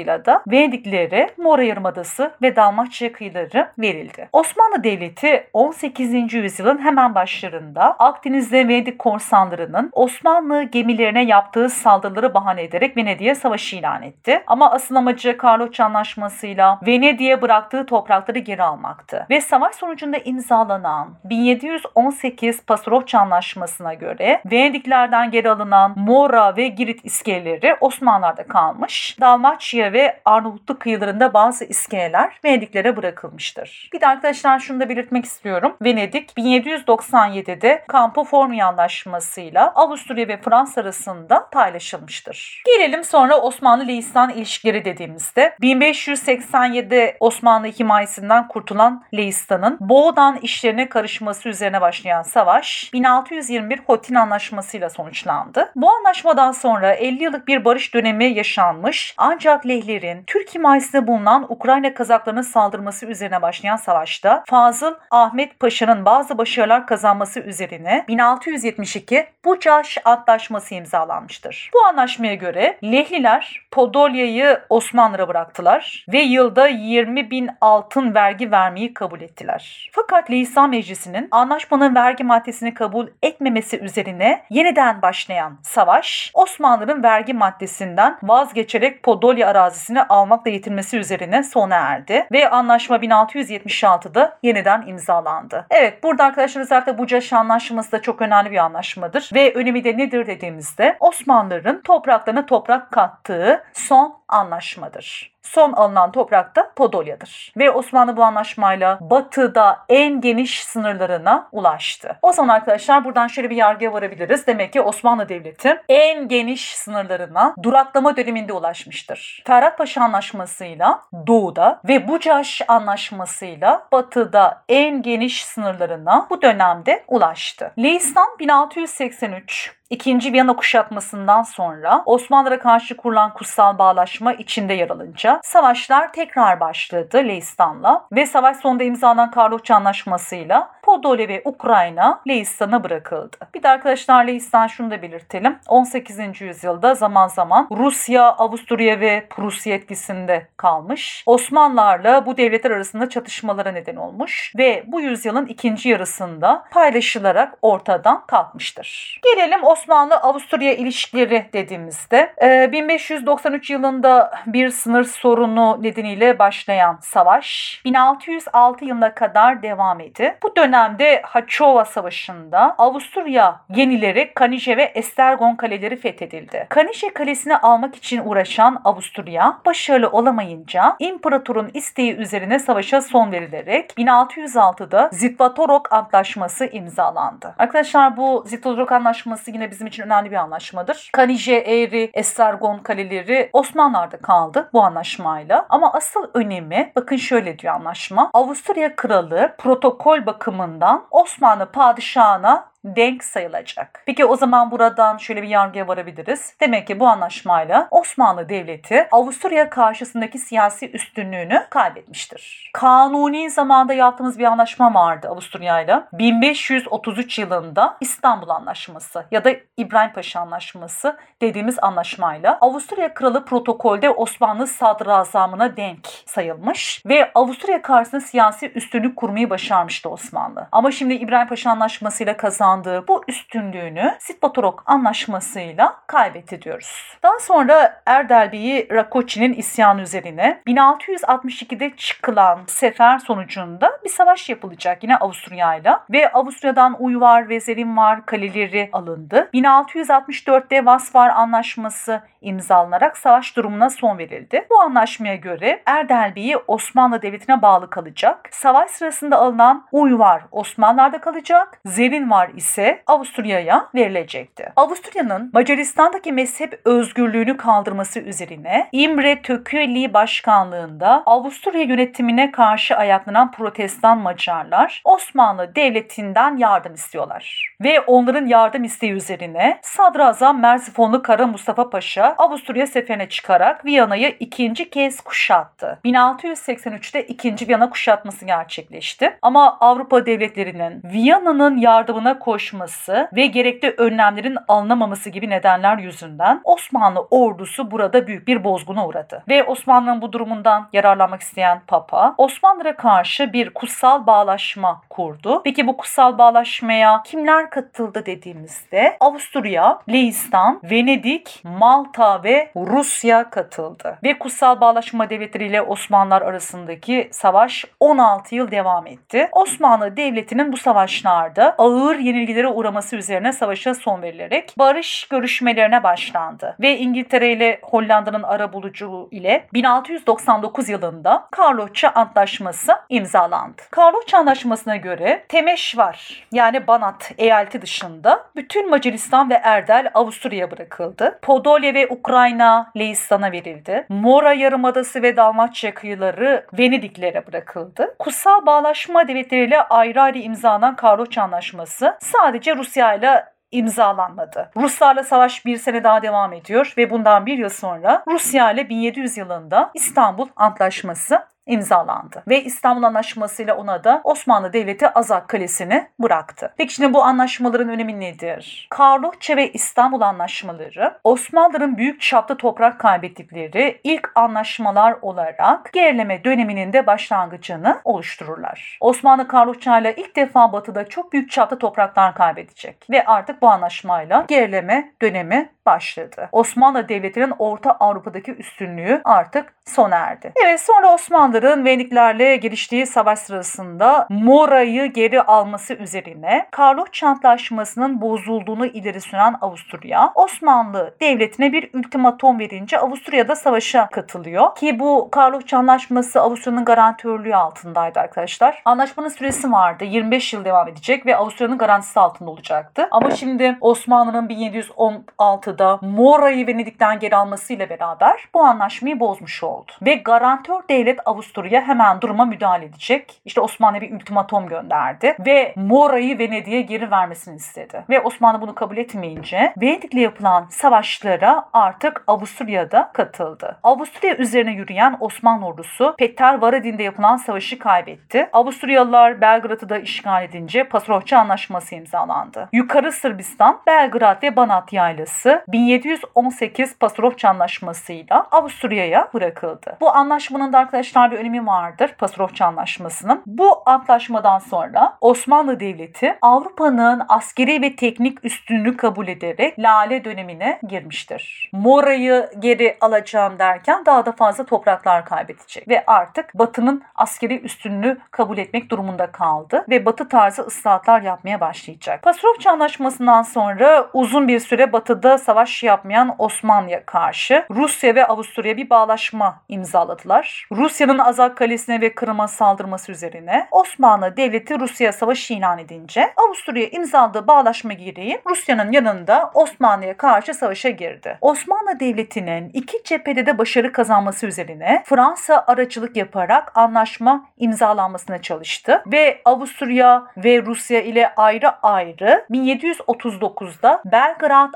Anlaşması'yla 0.00 0.24
da 0.24 0.42
Venediklilere 0.50 1.30
Mora 1.36 1.62
Yarımadası 1.62 2.30
ve 2.42 2.56
Dalmaçya 2.56 3.12
kıyıları 3.12 3.72
verildi. 3.78 4.28
Osmanlı 4.32 4.84
Devleti 4.84 5.46
18. 5.52 6.34
yüzyılın 6.34 6.78
hemen 6.78 7.14
başlarında 7.14 7.82
Akdeniz'de 7.98 8.68
Venedik 8.68 8.98
korsanlarının 8.98 9.90
Osmanlı 9.92 10.62
gemilerine 10.62 11.24
yaptığı 11.24 11.68
saldırıları 11.68 12.34
bahane 12.34 12.62
ederek 12.62 12.96
Venedik'e 12.96 13.34
savaşı 13.34 13.76
ilan 13.76 14.02
etti. 14.02 14.42
Ama 14.46 14.70
asıl 14.70 14.94
amacı 14.94 15.36
Karloç 15.36 15.80
Anlaşması'yla 15.80 16.80
Venedik'e 16.86 17.42
bıraktığı 17.42 17.86
toprakları 17.86 18.38
geri 18.38 18.62
almaktı. 18.62 19.26
Ve 19.30 19.40
savaş 19.40 19.74
sonucunda 19.74 20.16
imzalanan 20.18 21.08
1718 21.24 22.64
Pasarofça 22.66 23.18
Anlaşması'na 23.18 23.94
göre 23.94 24.42
Venediklerden 24.50 25.30
geri 25.30 25.50
alınan 25.50 25.94
Mora 25.96 26.56
ve 26.56 26.68
Girit 26.68 27.04
iskeleleri 27.04 27.76
Osmanlılar'da 27.80 28.46
kalmış. 28.46 29.16
Dalmaçya 29.20 29.89
ve 29.92 30.20
Arnavutluk 30.24 30.80
kıyılarında 30.80 31.34
bazı 31.34 31.64
iskeleler 31.64 32.40
Venediklere 32.44 32.96
bırakılmıştır. 32.96 33.90
Bir 33.92 34.00
de 34.00 34.06
arkadaşlar 34.06 34.58
şunu 34.58 34.80
da 34.80 34.88
belirtmek 34.88 35.24
istiyorum. 35.24 35.76
Venedik 35.82 36.30
1797'de 36.30 37.84
Campo 37.92 38.24
Formia 38.24 38.68
Anlaşması'yla 38.68 39.72
Avusturya 39.74 40.28
ve 40.28 40.36
Fransa 40.36 40.80
arasında 40.80 41.48
paylaşılmıştır. 41.52 42.62
Gelelim 42.66 43.04
sonra 43.04 43.40
Osmanlı-Leistan 43.40 44.30
ilişkileri 44.30 44.84
dediğimizde 44.84 45.56
1587 45.60 47.16
Osmanlı 47.20 47.66
himayesinden 47.66 48.48
kurtulan 48.48 49.04
Leistan'ın 49.14 49.76
Boğdan 49.80 50.36
işlerine 50.36 50.88
karışması 50.88 51.48
üzerine 51.48 51.80
başlayan 51.80 52.22
savaş 52.22 52.90
1621 52.92 53.78
Hotin 53.86 54.14
Anlaşması'yla 54.14 54.90
sonuçlandı. 54.90 55.72
Bu 55.76 55.90
anlaşmadan 55.90 56.52
sonra 56.52 56.92
50 56.92 57.24
yıllık 57.24 57.48
bir 57.48 57.64
barış 57.64 57.94
dönemi 57.94 58.24
yaşanmış 58.24 59.14
ancak 59.16 59.66
Lehlerin 59.80 60.24
Türk 60.26 60.54
himayesinde 60.54 61.06
bulunan 61.06 61.46
Ukrayna 61.48 61.94
Kazaklarının 61.94 62.42
saldırması 62.42 63.06
üzerine 63.06 63.42
başlayan 63.42 63.76
savaşta 63.76 64.44
Fazıl 64.46 64.94
Ahmet 65.10 65.60
Paşa'nın 65.60 66.04
bazı 66.04 66.38
başarılar 66.38 66.86
kazanması 66.86 67.40
üzerine 67.40 68.04
1672 68.08 69.26
Bucaş 69.44 69.98
Antlaşması 70.04 70.74
imzalanmıştır. 70.74 71.70
Bu 71.74 71.84
anlaşmaya 71.84 72.34
göre 72.34 72.78
Lehliler 72.84 73.60
Podolya'yı 73.70 74.60
Osmanlılara 74.68 75.28
bıraktılar 75.28 76.06
ve 76.12 76.20
yılda 76.20 76.68
20 76.68 77.30
bin 77.30 77.50
altın 77.60 78.14
vergi 78.14 78.50
vermeyi 78.50 78.94
kabul 78.94 79.20
ettiler. 79.20 79.90
Fakat 79.92 80.30
Lisan 80.30 80.70
Meclisi'nin 80.70 81.28
anlaşmanın 81.30 81.94
vergi 81.94 82.24
maddesini 82.24 82.74
kabul 82.74 83.06
etmemesi 83.22 83.78
üzerine 83.78 84.42
yeniden 84.50 85.02
başlayan 85.02 85.58
savaş 85.62 86.30
Osmanlıların 86.34 87.02
vergi 87.02 87.34
maddesinden 87.34 88.18
vazgeçerek 88.22 89.02
Podolya 89.02 89.48
arazisini 89.48 89.69
almakla 90.08 90.50
yetinmesi 90.50 90.98
üzerine 90.98 91.42
sona 91.42 91.76
erdi 91.76 92.26
ve 92.32 92.50
anlaşma 92.50 92.96
1676'da 92.96 94.38
yeniden 94.42 94.86
imzalandı. 94.86 95.66
Evet 95.70 96.02
burada 96.02 96.24
arkadaşlar 96.24 96.62
özellikle 96.62 96.98
Bucaş 96.98 97.32
Anlaşması 97.32 97.92
da 97.92 98.02
çok 98.02 98.22
önemli 98.22 98.50
bir 98.50 98.56
anlaşmadır 98.56 99.30
ve 99.34 99.54
önemi 99.54 99.84
de 99.84 99.96
nedir 99.96 100.26
dediğimizde 100.26 100.96
Osmanlıların 101.00 101.82
topraklarına 101.82 102.46
toprak 102.46 102.92
kattığı 102.92 103.64
son 103.72 104.14
anlaşmadır. 104.28 105.32
Son 105.50 105.72
alınan 105.72 106.12
toprak 106.12 106.56
da 106.56 106.72
Podolya'dır. 106.76 107.52
Ve 107.56 107.70
Osmanlı 107.70 108.16
bu 108.16 108.24
anlaşmayla 108.24 108.98
batıda 109.00 109.78
en 109.88 110.20
geniş 110.20 110.64
sınırlarına 110.64 111.48
ulaştı. 111.52 112.16
O 112.22 112.32
zaman 112.32 112.54
arkadaşlar 112.54 113.04
buradan 113.04 113.26
şöyle 113.26 113.50
bir 113.50 113.56
yargıya 113.56 113.92
varabiliriz. 113.92 114.46
Demek 114.46 114.72
ki 114.72 114.80
Osmanlı 114.80 115.28
Devleti 115.28 115.82
en 115.88 116.28
geniş 116.28 116.76
sınırlarına 116.76 117.54
duraklama 117.62 118.16
döneminde 118.16 118.52
ulaşmıştır. 118.52 119.42
Ferhat 119.46 119.78
Paşa 119.78 120.02
Anlaşması'yla 120.02 121.02
doğuda 121.26 121.80
ve 121.88 122.08
Bucaş 122.08 122.62
Anlaşması'yla 122.68 123.86
batıda 123.92 124.62
en 124.68 125.02
geniş 125.02 125.44
sınırlarına 125.44 126.26
bu 126.30 126.42
dönemde 126.42 127.04
ulaştı. 127.08 127.72
Leistan 127.78 128.28
1683 128.38 129.79
İkinci 129.90 130.32
Viyana 130.32 130.56
kuşatmasından 130.56 131.42
sonra 131.42 132.02
Osmanlılara 132.06 132.58
karşı 132.58 132.96
kurulan 132.96 133.34
kutsal 133.34 133.78
bağlaşma 133.78 134.32
içinde 134.32 134.74
yer 134.74 134.90
alınca 134.90 135.40
savaşlar 135.42 136.12
tekrar 136.12 136.60
başladı 136.60 137.16
Leistan'la 137.16 138.06
ve 138.12 138.26
savaş 138.26 138.56
sonunda 138.56 138.84
imzalanan 138.84 139.30
Karlofça 139.30 139.74
Anlaşması'yla 139.74 140.70
Podolya 140.82 141.28
ve 141.28 141.42
Ukrayna 141.44 142.20
Leistan'a 142.28 142.84
bırakıldı. 142.84 143.36
Bir 143.54 143.62
de 143.62 143.68
arkadaşlar 143.68 144.24
Leistan 144.24 144.66
şunu 144.66 144.90
da 144.90 145.02
belirtelim. 145.02 145.58
18. 145.68 146.40
yüzyılda 146.40 146.94
zaman 146.94 147.28
zaman 147.28 147.68
Rusya, 147.70 148.22
Avusturya 148.22 149.00
ve 149.00 149.26
Prusya 149.30 149.74
etkisinde 149.74 150.46
kalmış. 150.56 151.22
Osmanlılarla 151.26 152.26
bu 152.26 152.36
devletler 152.36 152.70
arasında 152.70 153.08
çatışmalara 153.08 153.72
neden 153.72 153.96
olmuş 153.96 154.52
ve 154.58 154.84
bu 154.86 155.00
yüzyılın 155.00 155.46
ikinci 155.46 155.88
yarısında 155.88 156.64
paylaşılarak 156.70 157.54
ortadan 157.62 158.26
kalkmıştır. 158.26 159.20
Gelelim 159.34 159.64
Osmanlı-Avusturya 159.80 160.74
ilişkileri 160.74 161.46
dediğimizde 161.52 162.34
1593 162.72 163.70
yılında 163.70 164.32
bir 164.46 164.70
sınır 164.70 165.04
sorunu 165.04 165.82
nedeniyle 165.82 166.38
başlayan 166.38 166.98
savaş 167.02 167.80
1606 167.84 168.84
yılına 168.84 169.14
kadar 169.14 169.62
devam 169.62 170.00
etti. 170.00 170.38
Bu 170.42 170.56
dönemde 170.56 171.22
Haçova 171.24 171.84
Savaşı'nda 171.84 172.74
Avusturya 172.78 173.60
yenileri 173.76 174.34
Kanije 174.34 174.76
ve 174.76 174.82
Estergon 174.82 175.56
kaleleri 175.56 175.96
fethedildi. 175.96 176.66
Kanije 176.68 177.14
kalesini 177.14 177.56
almak 177.56 177.96
için 177.96 178.22
uğraşan 178.24 178.80
Avusturya 178.84 179.58
başarılı 179.66 180.08
olamayınca 180.10 180.96
imparatorun 180.98 181.70
isteği 181.74 182.16
üzerine 182.16 182.58
savaşa 182.58 183.00
son 183.00 183.32
verilerek 183.32 183.90
1606'da 183.98 185.10
Zitvatorok 185.12 185.92
Antlaşması 185.92 186.66
imzalandı. 186.66 187.54
Arkadaşlar 187.58 188.16
bu 188.16 188.44
Zitvatorok 188.46 188.92
Antlaşması 188.92 189.50
yine 189.50 189.69
bizim 189.70 189.86
için 189.86 190.02
önemli 190.02 190.30
bir 190.30 190.36
anlaşmadır. 190.36 191.10
Kanije, 191.12 191.54
Eğri, 191.54 192.10
Estergon 192.14 192.78
kaleleri 192.78 193.50
Osmanlılar'da 193.52 194.16
kaldı 194.16 194.70
bu 194.72 194.82
anlaşmayla. 194.82 195.66
Ama 195.68 195.92
asıl 195.92 196.30
önemi 196.34 196.92
bakın 196.96 197.16
şöyle 197.16 197.58
diyor 197.58 197.74
anlaşma. 197.74 198.30
Avusturya 198.34 198.96
kralı 198.96 199.54
protokol 199.58 200.26
bakımından 200.26 201.06
Osmanlı 201.10 201.66
padişahına 201.66 202.69
denk 202.84 203.24
sayılacak. 203.24 204.02
Peki 204.06 204.24
o 204.24 204.36
zaman 204.36 204.70
buradan 204.70 205.16
şöyle 205.16 205.42
bir 205.42 205.48
yargıya 205.48 205.88
varabiliriz. 205.88 206.54
Demek 206.60 206.86
ki 206.86 207.00
bu 207.00 207.06
anlaşmayla 207.06 207.88
Osmanlı 207.90 208.48
Devleti 208.48 209.08
Avusturya 209.10 209.70
karşısındaki 209.70 210.38
siyasi 210.38 210.90
üstünlüğünü 210.90 211.66
kaybetmiştir. 211.70 212.70
Kanuni 212.74 213.50
zamanda 213.50 213.92
yaptığımız 213.92 214.38
bir 214.38 214.44
anlaşma 214.44 214.94
vardı 214.94 215.28
Avusturya 215.28 215.80
ile. 215.80 216.02
1533 216.12 217.38
yılında 217.38 217.96
İstanbul 218.00 218.48
Anlaşması 218.48 219.24
ya 219.30 219.44
da 219.44 219.50
İbrahim 219.76 220.12
Paşa 220.12 220.40
Anlaşması 220.40 221.16
dediğimiz 221.42 221.78
anlaşmayla 221.82 222.58
Avusturya 222.60 223.14
Kralı 223.14 223.44
protokolde 223.44 224.10
Osmanlı 224.10 224.66
sadrazamına 224.66 225.76
denk 225.76 226.08
sayılmış 226.26 227.02
ve 227.06 227.30
Avusturya 227.34 227.82
karşısında 227.82 228.20
siyasi 228.20 228.72
üstünlük 228.74 229.16
kurmayı 229.16 229.50
başarmıştı 229.50 230.08
Osmanlı. 230.08 230.68
Ama 230.72 230.90
şimdi 230.90 231.14
İbrahim 231.14 231.48
Paşa 231.48 231.70
Anlaşması 231.70 232.24
ile 232.24 232.36
kazandı 232.36 232.69
kazandığı 232.70 233.08
bu 233.08 233.24
üstünlüğünü 233.28 234.16
Sitvatorok 234.20 234.82
anlaşmasıyla 234.86 235.96
kaybetti 236.06 236.62
diyoruz. 236.62 237.18
Daha 237.22 237.38
sonra 237.38 238.02
Erdelbi'yi 238.06 238.88
Rakoçi'nin 238.92 239.54
isyanı 239.54 240.02
üzerine 240.02 240.62
1662'de 240.66 241.96
çıkılan 241.96 242.60
sefer 242.66 243.18
sonucunda 243.18 243.90
bir 244.04 244.08
savaş 244.08 244.48
yapılacak 244.48 245.02
yine 245.02 245.16
Avusturya'yla 245.16 246.04
ve 246.10 246.32
Avusturya'dan 246.32 246.96
Uyvar 246.98 247.48
ve 247.48 247.60
Zelim 247.60 247.96
kaleleri 248.26 248.88
alındı. 248.92 249.50
1664'te 249.54 250.86
Vasvar 250.86 251.28
Anlaşması 251.28 252.22
imzalanarak 252.40 253.18
savaş 253.18 253.56
durumuna 253.56 253.90
son 253.90 254.18
verildi. 254.18 254.66
Bu 254.70 254.80
anlaşmaya 254.80 255.36
göre 255.36 255.82
Erdelbi'yi 255.86 256.56
Osmanlı 256.56 257.22
Devleti'ne 257.22 257.62
bağlı 257.62 257.90
kalacak. 257.90 258.48
Savaş 258.52 258.90
sırasında 258.90 259.38
alınan 259.38 259.86
Uyvar 259.92 260.42
Osmanlılar'da 260.50 261.20
kalacak. 261.20 261.80
Zerinvar 261.84 262.50
ise 262.60 263.02
Avusturya'ya 263.06 263.88
verilecekti. 263.94 264.72
Avusturya'nın 264.76 265.50
Macaristan'daki 265.52 266.32
mezhep 266.32 266.80
özgürlüğünü 266.84 267.56
kaldırması 267.56 268.20
üzerine 268.20 268.88
İmre 268.92 269.42
Tököli 269.42 270.14
başkanlığında 270.14 271.22
Avusturya 271.26 271.82
yönetimine 271.82 272.52
karşı 272.52 272.96
ayaklanan 272.96 273.50
protestan 273.50 274.18
Macarlar 274.18 275.02
Osmanlı 275.04 275.74
Devleti'nden 275.74 276.56
yardım 276.56 276.94
istiyorlar. 276.94 277.74
Ve 277.80 278.00
onların 278.00 278.46
yardım 278.46 278.84
isteği 278.84 279.12
üzerine 279.12 279.78
Sadrazam 279.82 280.60
Merzifonlu 280.60 281.22
Kara 281.22 281.46
Mustafa 281.46 281.90
Paşa 281.90 282.34
Avusturya 282.38 282.86
seferine 282.86 283.28
çıkarak 283.28 283.84
Viyana'yı 283.84 284.36
ikinci 284.40 284.90
kez 284.90 285.20
kuşattı. 285.20 285.98
1683'te 286.04 287.22
ikinci 287.22 287.68
Viyana 287.68 287.90
kuşatması 287.90 288.44
gerçekleşti. 288.46 289.38
Ama 289.42 289.78
Avrupa 289.80 290.26
devletlerinin 290.26 291.02
Viyana'nın 291.04 291.78
yardımına 291.78 292.38
koşması 292.50 293.28
ve 293.32 293.46
gerekli 293.46 293.94
önlemlerin 293.98 294.56
alınamaması 294.68 295.30
gibi 295.30 295.50
nedenler 295.50 295.98
yüzünden 295.98 296.60
Osmanlı 296.64 297.20
ordusu 297.30 297.90
burada 297.90 298.26
büyük 298.26 298.48
bir 298.48 298.64
bozguna 298.64 299.06
uğradı. 299.06 299.44
Ve 299.48 299.64
Osmanlı'nın 299.64 300.22
bu 300.22 300.32
durumundan 300.32 300.88
yararlanmak 300.92 301.40
isteyen 301.40 301.80
Papa 301.86 302.34
Osmanlı'ya 302.38 302.96
karşı 302.96 303.52
bir 303.52 303.70
kutsal 303.70 304.26
bağlaşma 304.26 305.00
kurdu. 305.10 305.62
Peki 305.64 305.86
bu 305.86 305.96
kutsal 305.96 306.38
bağlaşmaya 306.38 307.22
kimler 307.22 307.70
katıldı 307.70 308.26
dediğimizde 308.26 309.16
Avusturya, 309.20 309.98
Leistan, 310.08 310.80
Venedik, 310.84 311.62
Malta 311.64 312.42
ve 312.44 312.70
Rusya 312.76 313.50
katıldı. 313.50 314.18
Ve 314.24 314.38
kutsal 314.38 314.80
bağlaşma 314.80 315.30
devletleriyle 315.30 315.82
Osmanlılar 315.82 316.42
arasındaki 316.42 317.28
savaş 317.32 317.84
16 318.00 318.54
yıl 318.54 318.70
devam 318.70 319.06
etti. 319.06 319.48
Osmanlı 319.52 320.16
Devleti'nin 320.16 320.72
bu 320.72 320.76
savaşlarda 320.76 321.74
ağır 321.78 322.18
yenilgilere 322.40 322.68
uğraması 322.68 323.16
üzerine 323.16 323.52
savaşa 323.52 323.94
son 323.94 324.22
verilerek 324.22 324.74
barış 324.78 325.28
görüşmelerine 325.30 326.02
başlandı. 326.02 326.76
Ve 326.80 326.98
İngiltere 326.98 327.52
ile 327.52 327.78
Hollanda'nın 327.82 328.42
ara 328.42 328.72
buluculuğu 328.72 329.28
ile 329.30 329.66
1699 329.74 330.88
yılında 330.88 331.48
Karlofça 331.50 332.08
Antlaşması 332.08 332.92
imzalandı. 333.08 333.82
Karlofça 333.90 334.38
Antlaşması'na 334.38 334.96
göre 334.96 335.44
Temeşvar 335.48 336.46
yani 336.52 336.86
Banat 336.86 337.32
eyaleti 337.38 337.82
dışında 337.82 338.46
bütün 338.56 338.90
Macaristan 338.90 339.50
ve 339.50 339.54
Erdel 339.54 340.10
Avusturya'ya 340.14 340.70
bırakıldı. 340.70 341.38
Podolya 341.42 341.94
ve 341.94 342.08
Ukrayna 342.08 342.90
Leistan'a 342.96 343.52
verildi. 343.52 344.06
Mora 344.08 344.52
Yarımadası 344.52 345.22
ve 345.22 345.36
Dalmaçya 345.36 345.94
kıyıları 345.94 346.66
Venediklere 346.78 347.46
bırakıldı. 347.46 348.14
Kutsal 348.18 348.66
bağlaşma 348.66 349.28
devletleriyle 349.28 349.82
ayrı 349.82 350.22
ayrı 350.22 350.38
imzalanan 350.38 350.96
Karlofça 350.96 351.42
Anlaşması 351.42 352.16
sadece 352.32 352.76
Rusya 352.76 353.14
ile 353.14 353.44
imzalanmadı. 353.70 354.70
Ruslarla 354.76 355.22
savaş 355.24 355.66
bir 355.66 355.76
sene 355.76 356.04
daha 356.04 356.22
devam 356.22 356.52
ediyor 356.52 356.94
ve 356.96 357.10
bundan 357.10 357.46
bir 357.46 357.58
yıl 357.58 357.68
sonra 357.68 358.22
Rusya 358.28 358.72
ile 358.72 358.88
1700 358.88 359.36
yılında 359.36 359.90
İstanbul 359.94 360.48
Antlaşması 360.56 361.42
imzalandı. 361.70 362.42
Ve 362.48 362.64
İstanbul 362.64 363.02
Anlaşması 363.02 363.62
ile 363.62 363.72
ona 363.72 364.04
da 364.04 364.20
Osmanlı 364.24 364.72
Devleti 364.72 365.08
Azak 365.08 365.48
Kalesi'ni 365.48 366.08
bıraktı. 366.18 366.74
Peki 366.76 366.94
şimdi 366.94 367.14
bu 367.14 367.24
anlaşmaların 367.24 367.88
önemi 367.88 368.20
nedir? 368.20 368.86
Karlofça 368.90 369.56
ve 369.56 369.72
İstanbul 369.72 370.20
Anlaşmaları 370.20 371.18
Osmanlıların 371.24 371.96
büyük 371.96 372.20
çapta 372.20 372.56
toprak 372.56 373.00
kaybettikleri 373.00 374.00
ilk 374.04 374.30
anlaşmalar 374.34 375.16
olarak 375.22 375.92
gerileme 375.92 376.44
döneminin 376.44 376.92
de 376.92 377.06
başlangıcını 377.06 378.00
oluştururlar. 378.04 378.98
Osmanlı 379.00 379.48
Karlofça 379.48 379.98
ile 379.98 380.14
ilk 380.16 380.36
defa 380.36 380.72
batıda 380.72 381.08
çok 381.08 381.32
büyük 381.32 381.50
çapta 381.50 381.78
topraklar 381.78 382.34
kaybedecek 382.34 383.06
ve 383.10 383.24
artık 383.24 383.62
bu 383.62 383.68
anlaşmayla 383.68 384.44
gerileme 384.48 385.12
dönemi 385.22 385.72
başladı. 385.90 386.48
Osmanlı 386.52 387.08
Devleti'nin 387.08 387.52
Orta 387.58 387.90
Avrupa'daki 387.90 388.52
üstünlüğü 388.52 389.20
artık 389.24 389.74
sona 389.84 390.16
erdi. 390.16 390.52
Evet 390.64 390.80
sonra 390.80 391.14
Osmanlıların 391.14 391.84
Veniklerle 391.84 392.56
giriştiği 392.56 393.06
savaş 393.06 393.38
sırasında 393.38 394.26
Mora'yı 394.30 395.12
geri 395.12 395.42
alması 395.42 395.94
üzerine 395.94 396.68
Karlofça 396.70 397.28
Antlaşması'nın 397.28 398.20
bozulduğunu 398.20 398.86
ileri 398.86 399.20
süren 399.20 399.54
Avusturya, 399.60 400.32
Osmanlı 400.34 401.14
Devleti'ne 401.20 401.72
bir 401.72 401.90
ultimatom 401.94 402.58
verince 402.58 402.98
Avusturya 402.98 403.48
da 403.48 403.56
savaşa 403.56 404.08
katılıyor. 404.08 404.74
Ki 404.74 404.98
bu 404.98 405.28
Karlofça 405.32 405.78
Antlaşması 405.78 406.40
Avusturya'nın 406.40 406.84
garantörlüğü 406.84 407.56
altındaydı 407.56 408.20
arkadaşlar. 408.20 408.82
Anlaşmanın 408.84 409.28
süresi 409.28 409.72
vardı. 409.72 410.04
25 410.04 410.52
yıl 410.52 410.64
devam 410.64 410.88
edecek 410.88 411.26
ve 411.26 411.36
Avusturya'nın 411.36 411.78
garantisi 411.78 412.20
altında 412.20 412.50
olacaktı. 412.50 413.08
Ama 413.10 413.30
şimdi 413.30 413.76
Osmanlı'nın 413.80 414.48
1716'da 414.48 415.79
Mora'yı 416.02 416.66
Venedik'ten 416.66 417.18
geri 417.18 417.36
almasıyla 417.36 417.90
beraber 417.90 418.48
bu 418.54 418.62
anlaşmayı 418.62 419.20
bozmuş 419.20 419.62
oldu. 419.62 419.92
Ve 420.02 420.14
garantör 420.14 420.80
devlet 420.90 421.18
Avusturya 421.24 421.82
hemen 421.82 422.20
duruma 422.20 422.44
müdahale 422.44 422.84
edecek. 422.84 423.40
İşte 423.44 423.60
Osmanlı 423.60 424.00
bir 424.00 424.12
ultimatom 424.12 424.66
gönderdi 424.66 425.36
ve 425.46 425.74
Mora'yı 425.76 426.38
Venedik'e 426.38 426.80
geri 426.80 427.10
vermesini 427.10 427.56
istedi. 427.56 428.04
Ve 428.10 428.20
Osmanlı 428.20 428.60
bunu 428.60 428.74
kabul 428.74 428.96
etmeyince 428.96 429.74
Venedik'le 429.80 430.14
yapılan 430.14 430.66
savaşlara 430.70 431.64
artık 431.72 432.24
Avusturya'da 432.26 433.10
katıldı. 433.12 433.78
Avusturya 433.82 434.36
üzerine 434.36 434.72
yürüyen 434.72 435.16
Osmanlı 435.20 435.66
ordusu 435.66 436.14
Peter 436.18 436.58
Varadin'de 436.58 437.02
yapılan 437.02 437.36
savaşı 437.36 437.78
kaybetti. 437.78 438.48
Avusturyalılar 438.52 439.40
Belgrad'ı 439.40 439.88
da 439.88 439.98
işgal 439.98 440.44
edince 440.44 440.84
Pasrohça 440.84 441.38
Anlaşması 441.38 441.94
imzalandı. 441.94 442.68
Yukarı 442.72 443.12
Sırbistan, 443.12 443.80
Belgrad 443.86 444.42
ve 444.42 444.56
Banat 444.56 444.92
yaylası 444.92 445.59
1718 445.68 446.98
Pasrohça 446.98 447.48
Anlaşması'yla 447.48 448.46
Avusturya'ya 448.50 449.28
bırakıldı. 449.34 449.96
Bu 450.00 450.16
anlaşmanın 450.16 450.72
da 450.72 450.78
arkadaşlar 450.78 451.30
bir 451.30 451.36
önemi 451.36 451.66
vardır. 451.66 452.14
Pasrohça 452.18 452.66
Anlaşması'nın. 452.66 453.42
Bu 453.46 453.82
antlaşmadan 453.86 454.58
sonra 454.58 455.16
Osmanlı 455.20 455.80
Devleti 455.80 456.38
Avrupa'nın 456.42 457.22
askeri 457.28 457.82
ve 457.82 457.96
teknik 457.96 458.44
üstünlüğü 458.44 458.96
kabul 458.96 459.28
ederek 459.28 459.78
Lale 459.78 460.24
dönemine 460.24 460.80
girmiştir. 460.88 461.70
Mora'yı 461.72 462.50
geri 462.58 462.96
alacağım 463.00 463.58
derken 463.58 464.06
daha 464.06 464.26
da 464.26 464.32
fazla 464.32 464.64
topraklar 464.64 465.24
kaybedecek 465.24 465.88
ve 465.88 466.04
artık 466.06 466.54
Batı'nın 466.54 467.02
askeri 467.14 467.60
üstünlüğü 467.60 468.18
kabul 468.30 468.58
etmek 468.58 468.90
durumunda 468.90 469.26
kaldı 469.26 469.84
ve 469.90 470.06
Batı 470.06 470.28
tarzı 470.28 470.62
ıslahatlar 470.62 471.22
yapmaya 471.22 471.60
başlayacak. 471.60 472.22
Pasrohça 472.22 472.70
Anlaşması'ndan 472.70 473.42
sonra 473.42 474.10
uzun 474.12 474.48
bir 474.48 474.60
süre 474.60 474.92
Batı'da 474.92 475.38
savaş 475.50 475.82
yapmayan 475.82 476.34
Osmanlı'ya 476.38 477.06
karşı 477.06 477.64
Rusya 477.70 478.14
ve 478.14 478.26
Avusturya 478.26 478.76
bir 478.76 478.90
bağlaşma 478.90 479.62
imzaladılar. 479.68 480.66
Rusya'nın 480.72 481.18
Azak 481.18 481.56
Kalesi'ne 481.56 482.00
ve 482.00 482.14
Kırım'a 482.14 482.48
saldırması 482.48 483.12
üzerine 483.12 483.68
Osmanlı 483.70 484.36
Devleti 484.36 484.80
Rusya 484.80 485.12
savaşı 485.12 485.54
ilan 485.54 485.78
edince 485.78 486.32
Avusturya 486.36 486.88
imzaladığı 486.88 487.46
bağlaşma 487.46 487.92
gereği 487.92 488.40
Rusya'nın 488.50 488.92
yanında 488.92 489.50
Osmanlı'ya 489.54 490.16
karşı 490.16 490.54
savaşa 490.54 490.88
girdi. 490.88 491.38
Osmanlı 491.40 492.00
Devleti'nin 492.00 492.70
iki 492.74 493.04
cephede 493.04 493.46
de 493.46 493.58
başarı 493.58 493.92
kazanması 493.92 494.46
üzerine 494.46 495.02
Fransa 495.06 495.64
aracılık 495.66 496.16
yaparak 496.16 496.78
anlaşma 496.78 497.46
imzalanmasına 497.58 498.42
çalıştı 498.42 499.02
ve 499.06 499.40
Avusturya 499.44 500.26
ve 500.36 500.62
Rusya 500.62 501.00
ile 501.00 501.34
ayrı 501.36 501.70
ayrı 501.82 502.46
1739'da 502.50 504.02
Belgrad 504.04 504.74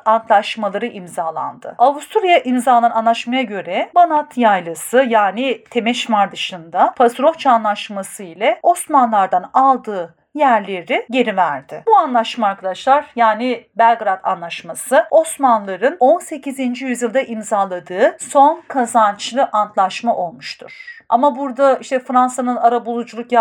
Antlaşmaları 0.64 0.86
imzalandı. 0.86 1.74
Avusturya 1.78 2.42
imzalanan 2.42 2.90
anlaşmaya 2.90 3.42
göre 3.42 3.90
Banat 3.94 4.38
Yaylası 4.38 5.04
yani 5.08 5.64
Temeşmar 5.70 6.32
dışında 6.32 6.94
Pasrohça 6.96 7.50
Anlaşması 7.50 8.22
ile 8.22 8.58
Osmanlılardan 8.62 9.50
aldığı 9.52 10.14
yerleri 10.34 11.06
geri 11.10 11.36
verdi. 11.36 11.82
Bu 11.86 11.96
anlaşma 11.96 12.46
arkadaşlar 12.46 13.06
yani 13.16 13.66
Belgrad 13.78 14.20
Anlaşması 14.22 15.04
Osmanlıların 15.10 15.96
18. 16.00 16.82
yüzyılda 16.82 17.20
imzaladığı 17.20 18.16
son 18.18 18.62
kazançlı 18.68 19.48
antlaşma 19.52 20.16
olmuştur. 20.16 20.94
Ama 21.08 21.36
burada 21.36 21.76
işte 21.76 22.00
Fransa'nın 22.00 22.56
ara 22.56 22.86
buluculuk 22.86 23.32